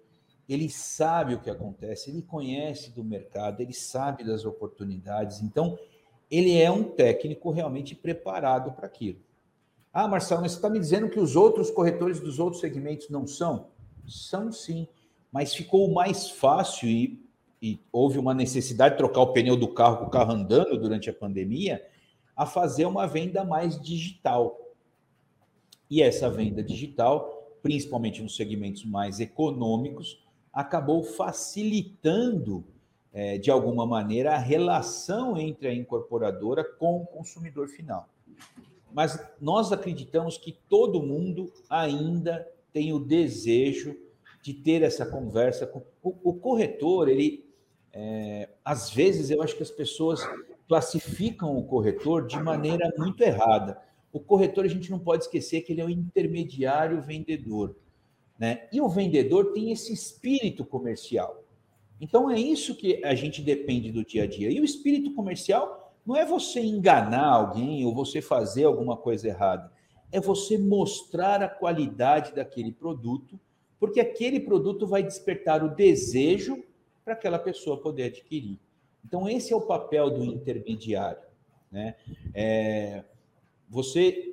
Ele 0.49 0.69
sabe 0.69 1.35
o 1.35 1.41
que 1.41 1.51
acontece, 1.51 2.11
ele 2.11 2.23
conhece 2.23 2.91
do 2.91 3.03
mercado, 3.03 3.61
ele 3.61 3.73
sabe 3.73 4.23
das 4.23 4.45
oportunidades. 4.45 5.43
Então, 5.43 5.79
ele 6.31 6.61
é 6.61 6.71
um 6.71 6.85
técnico 6.85 7.51
realmente 7.51 7.95
preparado 7.95 8.73
para 8.73 8.87
aquilo. 8.87 9.19
Ah, 9.93 10.07
Marcelo, 10.07 10.43
mas 10.43 10.53
você 10.53 10.59
está 10.59 10.69
me 10.69 10.79
dizendo 10.79 11.09
que 11.09 11.21
os 11.21 11.37
outros 11.37 11.71
corretores 11.71 12.21
dos 12.21 12.39
outros 12.39 12.61
segmentos 12.61 13.09
não 13.09 13.27
são? 13.27 13.69
São 14.07 14.53
sim, 14.53 14.87
mas 15.33 15.55
ficou 15.55 15.91
mais 15.93 16.29
fácil 16.29 16.89
e, 16.89 17.25
e 17.63 17.81
houve 17.93 18.19
uma 18.19 18.35
necessidade 18.35 18.95
de 18.95 18.99
trocar 18.99 19.23
o 19.23 19.33
pneu 19.33 19.57
do 19.57 19.69
carro 19.69 19.99
com 19.99 20.05
o 20.07 20.11
carro 20.11 20.33
andando 20.33 20.77
durante 20.77 21.09
a 21.09 21.15
pandemia, 21.15 21.83
a 22.37 22.47
fazer 22.47 22.87
uma 22.87 23.07
venda 23.07 23.45
mais 23.45 23.81
digital. 23.81 24.59
E 25.91 26.03
essa 26.03 26.29
venda 26.31 26.63
digital, 26.63 27.59
principalmente 27.63 28.23
nos 28.23 28.37
segmentos 28.37 28.85
mais 28.85 29.21
econômicos, 29.21 30.25
acabou 30.53 31.03
facilitando 31.03 32.65
é, 33.15 33.39
de 33.39 33.49
alguma 33.49 33.87
maneira, 33.87 34.35
a 34.35 34.39
relação 34.39 35.39
entre 35.39 35.69
a 35.69 35.75
incorporadora 35.75 36.65
com 36.65 37.03
o 37.03 37.07
consumidor 37.07 37.69
final. 37.69 38.09
Mas 38.93 39.19
nós 39.41 39.71
acreditamos 39.71 40.37
que 40.37 40.53
todo 40.69 41.01
mundo 41.01 41.53
ainda 41.71 42.47
tem 42.73 42.93
o 42.93 42.99
desejo 42.99 43.97
de 44.43 44.53
ter 44.53 44.83
essa 44.83 45.07
conversa 45.07 45.65
com 45.65 45.83
o, 46.03 46.35
corretor. 46.35 47.09
Ele, 47.09 47.49
é, 47.93 48.49
às 48.65 48.91
vezes, 48.91 49.31
eu 49.31 49.41
acho 49.43 49.57
que 49.57 49.63
as 49.63 49.71
pessoas 49.71 50.21
classificam 50.69 51.57
o 51.57 51.65
corretor 51.65 52.27
de 52.27 52.41
maneira 52.43 52.93
muito 52.97 53.23
errada. 53.23 53.81
O 54.13 54.21
corretor, 54.21 54.65
a 54.65 54.69
gente 54.69 54.91
não 54.91 54.99
pode 54.99 55.25
esquecer 55.25 55.63
que 55.63 55.73
ele 55.73 55.81
é 55.81 55.85
o 55.85 55.91
intermediário 55.91 57.03
vendedor. 57.03 57.77
Né? 58.39 58.69
E 58.73 58.81
o 58.81 58.89
vendedor 58.89 59.53
tem 59.53 59.73
esse 59.73 59.93
espírito 59.93 60.65
comercial. 60.65 61.45
Então 62.01 62.31
é 62.31 62.39
isso 62.39 62.75
que 62.75 63.05
a 63.05 63.15
gente 63.15 63.41
depende 63.41 63.91
do 63.91 64.05
dia 64.05 64.25
a 64.25 64.27
dia. 64.27 64.51
E 64.51 64.61
o 64.61 64.65
espírito 64.65 65.15
comercial 65.15 65.93
não 66.05 66.17
é 66.17 66.25
você 66.25 66.61
enganar 66.61 67.29
alguém 67.29 67.85
ou 67.85 67.95
você 67.95 68.21
fazer 68.21 68.65
alguma 68.65 68.97
coisa 68.97 69.29
errada. 69.29 69.73
É 70.13 70.21
você 70.21 70.59
mostrar 70.59 71.43
a 71.43 71.49
qualidade 71.49 72.35
daquele 72.35 72.73
produto, 72.73 73.39
porque 73.81 74.01
aquele 74.01 74.41
produto 74.41 74.87
vai 74.87 75.03
despertar 75.03 75.65
o 75.65 75.75
desejo 75.75 76.63
para 77.05 77.15
aquela 77.15 77.39
pessoa 77.39 77.81
poder 77.81 78.05
adquirir. 78.05 78.59
Então, 79.05 79.29
esse 79.29 79.53
é 79.53 79.57
o 79.57 79.61
papel 79.61 80.11
do 80.11 80.25
intermediário. 80.25 81.23
Né? 81.71 81.95
É, 82.33 83.05
você 83.69 84.33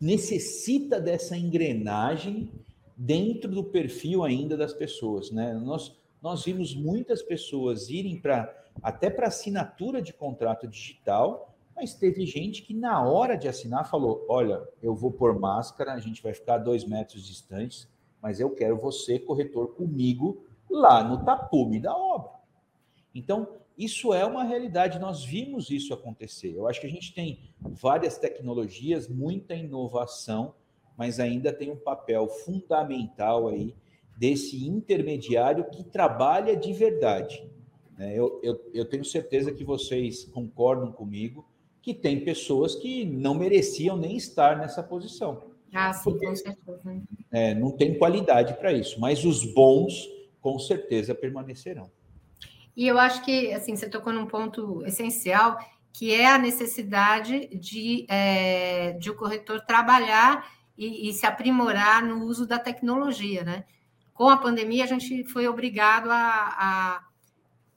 necessita 0.00 1.00
dessa 1.00 1.36
engrenagem 1.36 2.50
dentro 2.96 3.50
do 3.50 3.64
perfil 3.64 4.24
ainda 4.24 4.56
das 4.56 4.72
pessoas. 4.72 5.30
Né? 5.30 5.54
Nós, 5.54 5.96
nós 6.22 6.44
vimos 6.44 6.74
muitas 6.74 7.22
pessoas 7.22 7.88
irem 7.90 8.20
para 8.20 8.54
até 8.82 9.10
para 9.10 9.26
assinatura 9.26 10.00
de 10.00 10.12
contrato 10.12 10.68
digital, 10.68 11.54
mas 11.74 11.94
teve 11.94 12.24
gente 12.26 12.62
que 12.62 12.72
na 12.72 13.02
hora 13.02 13.36
de 13.36 13.48
assinar 13.48 13.88
falou: 13.88 14.24
olha, 14.28 14.62
eu 14.82 14.94
vou 14.94 15.10
pôr 15.10 15.38
máscara, 15.38 15.92
a 15.92 15.98
gente 15.98 16.22
vai 16.22 16.32
ficar 16.32 16.58
dois 16.58 16.84
metros 16.84 17.26
distantes, 17.26 17.88
mas 18.22 18.40
eu 18.40 18.50
quero 18.50 18.76
você, 18.76 19.18
corretor, 19.18 19.74
comigo 19.74 20.44
lá 20.70 21.02
no 21.02 21.24
tapume 21.24 21.80
da 21.80 21.96
obra. 21.96 22.37
Então, 23.14 23.48
isso 23.76 24.12
é 24.12 24.24
uma 24.24 24.44
realidade, 24.44 24.98
nós 24.98 25.24
vimos 25.24 25.70
isso 25.70 25.94
acontecer. 25.94 26.52
Eu 26.54 26.66
acho 26.66 26.80
que 26.80 26.86
a 26.86 26.90
gente 26.90 27.14
tem 27.14 27.38
várias 27.60 28.18
tecnologias, 28.18 29.08
muita 29.08 29.54
inovação, 29.54 30.54
mas 30.96 31.20
ainda 31.20 31.52
tem 31.52 31.70
um 31.70 31.76
papel 31.76 32.28
fundamental 32.28 33.48
aí 33.48 33.74
desse 34.16 34.66
intermediário 34.66 35.64
que 35.70 35.84
trabalha 35.84 36.56
de 36.56 36.72
verdade. 36.72 37.48
Né? 37.96 38.18
Eu, 38.18 38.40
eu, 38.42 38.60
eu 38.74 38.84
tenho 38.84 39.04
certeza 39.04 39.52
que 39.52 39.62
vocês 39.62 40.24
concordam 40.24 40.90
comigo 40.90 41.46
que 41.80 41.94
tem 41.94 42.24
pessoas 42.24 42.74
que 42.74 43.04
não 43.04 43.34
mereciam 43.34 43.96
nem 43.96 44.16
estar 44.16 44.58
nessa 44.58 44.82
posição. 44.82 45.42
Ah, 45.72 45.92
sim, 45.92 46.18
com 46.18 46.34
certeza. 46.34 47.02
É, 47.30 47.54
não 47.54 47.70
tem 47.70 47.96
qualidade 47.96 48.54
para 48.54 48.72
isso, 48.72 48.98
mas 48.98 49.24
os 49.24 49.44
bons 49.54 50.08
com 50.40 50.58
certeza 50.58 51.14
permanecerão. 51.14 51.90
E 52.78 52.86
eu 52.86 52.98
acho 52.98 53.22
que 53.22 53.52
assim 53.52 53.76
você 53.76 53.90
tocou 53.90 54.12
num 54.12 54.26
ponto 54.26 54.82
essencial, 54.86 55.58
que 55.92 56.14
é 56.14 56.32
a 56.32 56.38
necessidade 56.38 57.48
de, 57.48 58.06
é, 58.08 58.92
de 58.92 59.10
o 59.10 59.16
corretor 59.16 59.60
trabalhar 59.60 60.48
e, 60.76 61.10
e, 61.10 61.12
se 61.12 61.26
aprimorar 61.26 62.02
no 62.02 62.24
uso 62.24 62.46
da 62.46 62.58
tecnologia, 62.58 63.42
né? 63.42 63.64
com 64.18 64.28
a 64.28 64.36
pandemia, 64.36 64.82
a 64.82 64.86
gente 64.88 65.22
foi 65.26 65.46
obrigado 65.46 66.10
a, 66.10 66.16
a, 66.58 67.04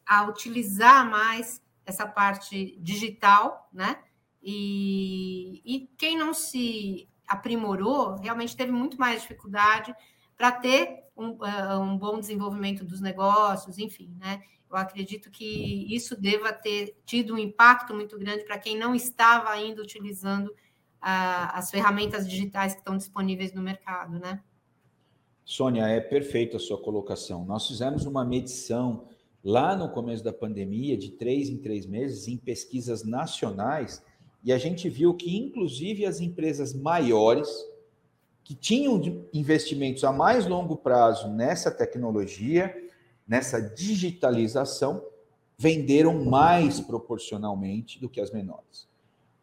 a 0.07 0.27
utilizar 0.27 1.07
mais 1.07 1.61
essa 1.85 2.07
parte 2.07 2.75
digital, 2.81 3.69
né? 3.71 3.99
E, 4.41 5.61
e 5.63 5.87
quem 5.99 6.17
não 6.17 6.33
se 6.33 7.07
aprimorou 7.27 8.15
realmente 8.15 8.57
teve 8.57 8.71
muito 8.71 8.97
mais 8.97 9.21
dificuldade 9.21 9.93
para 10.35 10.51
ter 10.51 11.03
um, 11.15 11.29
uh, 11.33 11.79
um, 11.79 11.95
bom 11.95 12.19
desenvolvimento 12.19 12.83
dos 12.83 13.01
negócios, 13.01 13.77
enfim, 13.77 14.11
né? 14.19 14.41
Eu 14.71 14.77
acredito 14.77 15.29
que 15.29 15.93
isso 15.93 16.19
deva 16.19 16.53
ter 16.53 16.95
tido 17.05 17.33
um 17.33 17.37
impacto 17.37 17.93
muito 17.93 18.17
grande 18.17 18.45
para 18.45 18.57
quem 18.57 18.77
não 18.77 18.95
estava 18.95 19.49
ainda 19.49 19.81
utilizando 19.81 20.53
as 21.01 21.69
ferramentas 21.69 22.29
digitais 22.29 22.73
que 22.73 22.79
estão 22.79 22.95
disponíveis 22.95 23.51
no 23.53 23.61
mercado, 23.61 24.19
né? 24.19 24.41
Sônia, 25.43 25.87
é 25.87 25.99
perfeita 25.99 26.57
a 26.57 26.59
sua 26.59 26.81
colocação. 26.81 27.43
Nós 27.43 27.67
fizemos 27.67 28.05
uma 28.05 28.23
medição 28.23 29.07
lá 29.43 29.75
no 29.75 29.89
começo 29.89 30.23
da 30.23 30.31
pandemia, 30.31 30.95
de 30.95 31.11
três 31.11 31.49
em 31.49 31.57
três 31.57 31.85
meses, 31.85 32.27
em 32.27 32.37
pesquisas 32.37 33.03
nacionais, 33.03 34.01
e 34.43 34.53
a 34.53 34.57
gente 34.57 34.87
viu 34.87 35.13
que, 35.13 35.35
inclusive, 35.35 36.05
as 36.05 36.21
empresas 36.21 36.73
maiores, 36.73 37.49
que 38.43 38.55
tinham 38.55 39.01
investimentos 39.33 40.03
a 40.03 40.11
mais 40.11 40.45
longo 40.45 40.77
prazo 40.77 41.27
nessa 41.29 41.71
tecnologia, 41.71 42.73
nessa 43.27 43.61
digitalização, 43.61 45.03
venderam 45.57 46.25
mais 46.25 46.79
proporcionalmente 46.79 47.99
do 47.99 48.09
que 48.09 48.19
as 48.19 48.31
menores. 48.31 48.89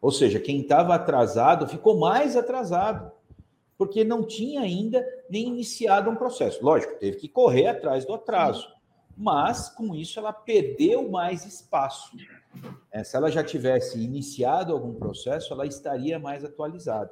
Ou 0.01 0.11
seja, 0.11 0.39
quem 0.39 0.61
estava 0.61 0.95
atrasado 0.95 1.67
ficou 1.67 1.97
mais 1.97 2.35
atrasado 2.35 3.11
porque 3.79 4.03
não 4.03 4.25
tinha 4.25 4.59
ainda 4.59 5.05
nem 5.29 5.47
iniciado 5.47 6.09
um 6.09 6.15
processo. 6.15 6.63
Lógico, 6.63 6.99
teve 6.99 7.15
que 7.15 7.29
correr 7.29 7.67
atrás 7.67 8.03
do 8.03 8.13
atraso, 8.13 8.67
mas 9.15 9.69
com 9.69 9.95
isso 9.95 10.19
ela 10.19 10.33
perdeu 10.33 11.09
mais 11.09 11.45
espaço. 11.45 12.17
É, 12.91 13.05
se 13.05 13.15
ela 13.15 13.31
já 13.31 13.41
tivesse 13.41 13.97
iniciado 13.97 14.73
algum 14.73 14.93
processo, 14.93 15.53
ela 15.53 15.65
estaria 15.65 16.19
mais 16.19 16.43
atualizada. 16.43 17.09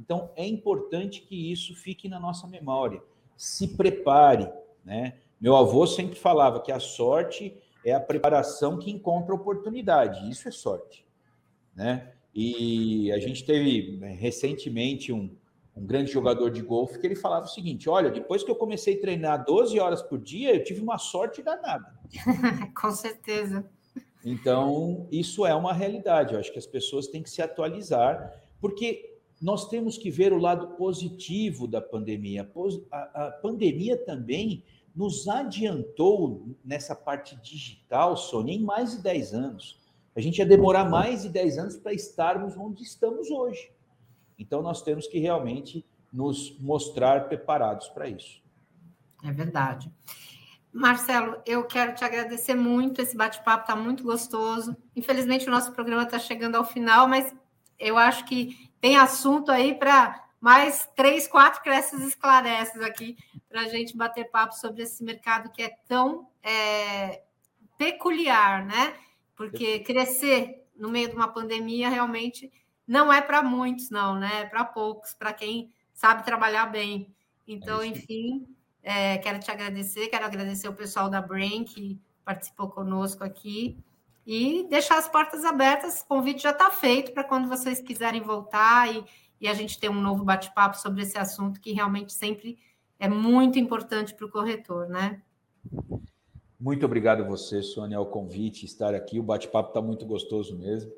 Então, 0.00 0.30
é 0.34 0.44
importante 0.44 1.20
que 1.20 1.52
isso 1.52 1.72
fique 1.76 2.08
na 2.08 2.18
nossa 2.18 2.48
memória. 2.48 3.00
Se 3.36 3.76
prepare, 3.76 4.50
né? 4.84 5.18
Meu 5.40 5.56
avô 5.56 5.86
sempre 5.86 6.18
falava 6.18 6.60
que 6.60 6.72
a 6.72 6.80
sorte 6.80 7.56
é 7.84 7.92
a 7.92 8.00
preparação 8.00 8.78
que 8.78 8.90
encontra 8.90 9.34
oportunidade. 9.34 10.28
Isso 10.30 10.48
é 10.48 10.50
sorte, 10.50 11.06
né? 11.74 12.12
E 12.34 13.10
a 13.12 13.18
gente 13.18 13.44
teve 13.44 13.96
né, 13.98 14.12
recentemente 14.12 15.12
um, 15.12 15.34
um 15.76 15.86
grande 15.86 16.10
jogador 16.10 16.50
de 16.50 16.60
golfe 16.62 16.98
que 16.98 17.06
ele 17.06 17.16
falava 17.16 17.46
o 17.46 17.48
seguinte: 17.48 17.88
olha, 17.88 18.10
depois 18.10 18.42
que 18.42 18.50
eu 18.50 18.56
comecei 18.56 18.96
a 18.96 19.00
treinar 19.00 19.44
12 19.44 19.78
horas 19.78 20.02
por 20.02 20.18
dia, 20.18 20.54
eu 20.54 20.62
tive 20.62 20.80
uma 20.80 20.98
sorte 20.98 21.42
danada. 21.42 21.98
Com 22.80 22.90
certeza. 22.90 23.68
Então, 24.24 25.06
isso 25.10 25.46
é 25.46 25.54
uma 25.54 25.72
realidade. 25.72 26.34
Eu 26.34 26.40
acho 26.40 26.52
que 26.52 26.58
as 26.58 26.66
pessoas 26.66 27.06
têm 27.06 27.22
que 27.22 27.30
se 27.30 27.40
atualizar, 27.40 28.42
porque 28.60 29.18
nós 29.40 29.68
temos 29.68 29.96
que 29.96 30.10
ver 30.10 30.32
o 30.32 30.38
lado 30.38 30.76
positivo 30.76 31.66
da 31.66 31.80
pandemia. 31.80 32.48
A, 32.90 33.26
a 33.26 33.30
pandemia 33.30 33.96
também 33.96 34.64
nos 34.98 35.28
adiantou 35.28 36.56
nessa 36.64 36.92
parte 36.92 37.36
digital, 37.36 38.16
Sônia, 38.16 38.52
em 38.52 38.64
mais 38.64 38.96
de 38.96 38.98
10 39.00 39.32
anos. 39.32 39.78
A 40.16 40.20
gente 40.20 40.38
ia 40.38 40.44
demorar 40.44 40.90
mais 40.90 41.22
de 41.22 41.28
10 41.28 41.56
anos 41.56 41.76
para 41.76 41.92
estarmos 41.92 42.56
onde 42.56 42.82
estamos 42.82 43.30
hoje. 43.30 43.70
Então, 44.36 44.60
nós 44.60 44.82
temos 44.82 45.06
que 45.06 45.20
realmente 45.20 45.86
nos 46.12 46.58
mostrar 46.58 47.28
preparados 47.28 47.88
para 47.90 48.08
isso. 48.08 48.42
É 49.22 49.30
verdade. 49.30 49.88
Marcelo, 50.72 51.40
eu 51.46 51.64
quero 51.64 51.94
te 51.94 52.04
agradecer 52.04 52.56
muito. 52.56 53.00
Esse 53.00 53.16
bate-papo 53.16 53.62
está 53.70 53.76
muito 53.76 54.02
gostoso. 54.02 54.76
Infelizmente, 54.96 55.46
o 55.46 55.50
nosso 55.52 55.70
programa 55.70 56.02
está 56.02 56.18
chegando 56.18 56.56
ao 56.56 56.64
final, 56.64 57.06
mas 57.06 57.32
eu 57.78 57.96
acho 57.96 58.24
que 58.24 58.68
tem 58.80 58.96
assunto 58.96 59.52
aí 59.52 59.76
para 59.76 60.27
mais 60.40 60.88
três, 60.94 61.26
quatro 61.26 61.62
cresces 61.62 62.00
esclareces 62.00 62.80
aqui 62.82 63.16
para 63.48 63.62
a 63.62 63.68
gente 63.68 63.96
bater 63.96 64.30
papo 64.30 64.54
sobre 64.54 64.82
esse 64.82 65.02
mercado 65.02 65.50
que 65.50 65.62
é 65.62 65.76
tão 65.88 66.28
é, 66.42 67.22
peculiar, 67.76 68.64
né? 68.64 68.94
Porque 69.34 69.80
crescer 69.80 70.66
no 70.76 70.88
meio 70.88 71.08
de 71.08 71.16
uma 71.16 71.28
pandemia 71.28 71.88
realmente 71.88 72.52
não 72.86 73.12
é 73.12 73.20
para 73.20 73.42
muitos, 73.42 73.90
não, 73.90 74.18
né? 74.18 74.42
É 74.42 74.44
para 74.44 74.64
poucos, 74.64 75.12
para 75.12 75.32
quem 75.32 75.72
sabe 75.92 76.24
trabalhar 76.24 76.66
bem. 76.66 77.12
Então, 77.46 77.82
é 77.82 77.86
enfim, 77.86 78.46
é, 78.82 79.18
quero 79.18 79.40
te 79.40 79.50
agradecer, 79.50 80.08
quero 80.08 80.24
agradecer 80.24 80.68
o 80.68 80.74
pessoal 80.74 81.10
da 81.10 81.20
Brain 81.20 81.64
que 81.64 82.00
participou 82.24 82.68
conosco 82.68 83.24
aqui 83.24 83.76
e 84.26 84.66
deixar 84.68 84.98
as 84.98 85.08
portas 85.08 85.44
abertas. 85.44 86.02
O 86.02 86.06
convite 86.06 86.42
já 86.42 86.50
está 86.50 86.70
feito 86.70 87.12
para 87.12 87.24
quando 87.24 87.48
vocês 87.48 87.80
quiserem 87.80 88.20
voltar 88.20 88.94
e, 88.94 89.04
e 89.40 89.48
a 89.48 89.54
gente 89.54 89.78
ter 89.78 89.88
um 89.88 90.00
novo 90.00 90.24
bate-papo 90.24 90.76
sobre 90.76 91.02
esse 91.02 91.18
assunto 91.18 91.60
que 91.60 91.72
realmente 91.72 92.12
sempre 92.12 92.58
é 92.98 93.08
muito 93.08 93.58
importante 93.58 94.14
para 94.14 94.26
o 94.26 94.30
corretor, 94.30 94.88
né? 94.88 95.22
Muito 96.58 96.84
obrigado 96.84 97.22
a 97.22 97.26
você, 97.26 97.62
Sônia, 97.62 97.98
ao 97.98 98.06
convite, 98.06 98.66
estar 98.66 98.94
aqui. 98.94 99.20
O 99.20 99.22
bate-papo 99.22 99.68
está 99.68 99.80
muito 99.80 100.04
gostoso 100.04 100.58
mesmo. 100.58 100.90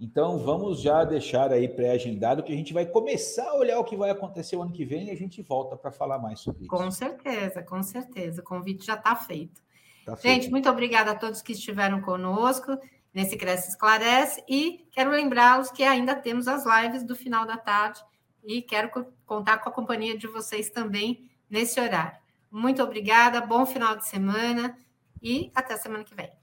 Então, 0.00 0.38
vamos 0.38 0.80
já 0.80 1.04
deixar 1.04 1.52
aí 1.52 1.68
pré-agendado 1.68 2.42
que 2.42 2.52
a 2.52 2.56
gente 2.56 2.72
vai 2.72 2.86
começar 2.86 3.50
a 3.50 3.54
olhar 3.54 3.78
o 3.78 3.84
que 3.84 3.96
vai 3.96 4.08
acontecer 4.08 4.56
o 4.56 4.62
ano 4.62 4.72
que 4.72 4.84
vem 4.84 5.08
e 5.08 5.10
a 5.10 5.16
gente 5.16 5.42
volta 5.42 5.76
para 5.76 5.90
falar 5.90 6.18
mais 6.18 6.40
sobre 6.40 6.62
isso. 6.62 6.70
Com 6.70 6.90
certeza, 6.90 7.62
com 7.62 7.82
certeza. 7.82 8.40
O 8.40 8.44
convite 8.44 8.86
já 8.86 8.94
está 8.94 9.14
feito. 9.14 9.60
Tá 10.06 10.14
Gente, 10.14 10.48
muito 10.48 10.70
obrigada 10.70 11.10
a 11.10 11.14
todos 11.14 11.42
que 11.42 11.52
estiveram 11.52 12.00
conosco 12.00 12.78
nesse 13.12 13.36
Cresce 13.36 13.70
Esclarece 13.70 14.42
e 14.48 14.86
quero 14.92 15.10
lembrá-los 15.10 15.70
que 15.70 15.82
ainda 15.82 16.14
temos 16.14 16.46
as 16.46 16.64
lives 16.64 17.02
do 17.02 17.16
final 17.16 17.44
da 17.44 17.56
tarde 17.56 18.00
e 18.44 18.62
quero 18.62 18.90
contar 19.26 19.58
com 19.58 19.68
a 19.68 19.72
companhia 19.72 20.16
de 20.16 20.26
vocês 20.26 20.70
também 20.70 21.30
nesse 21.48 21.80
horário. 21.80 22.18
Muito 22.50 22.82
obrigada, 22.82 23.40
bom 23.40 23.66
final 23.66 23.96
de 23.96 24.06
semana 24.06 24.76
e 25.22 25.50
até 25.54 25.76
semana 25.76 26.04
que 26.04 26.14
vem. 26.14 26.39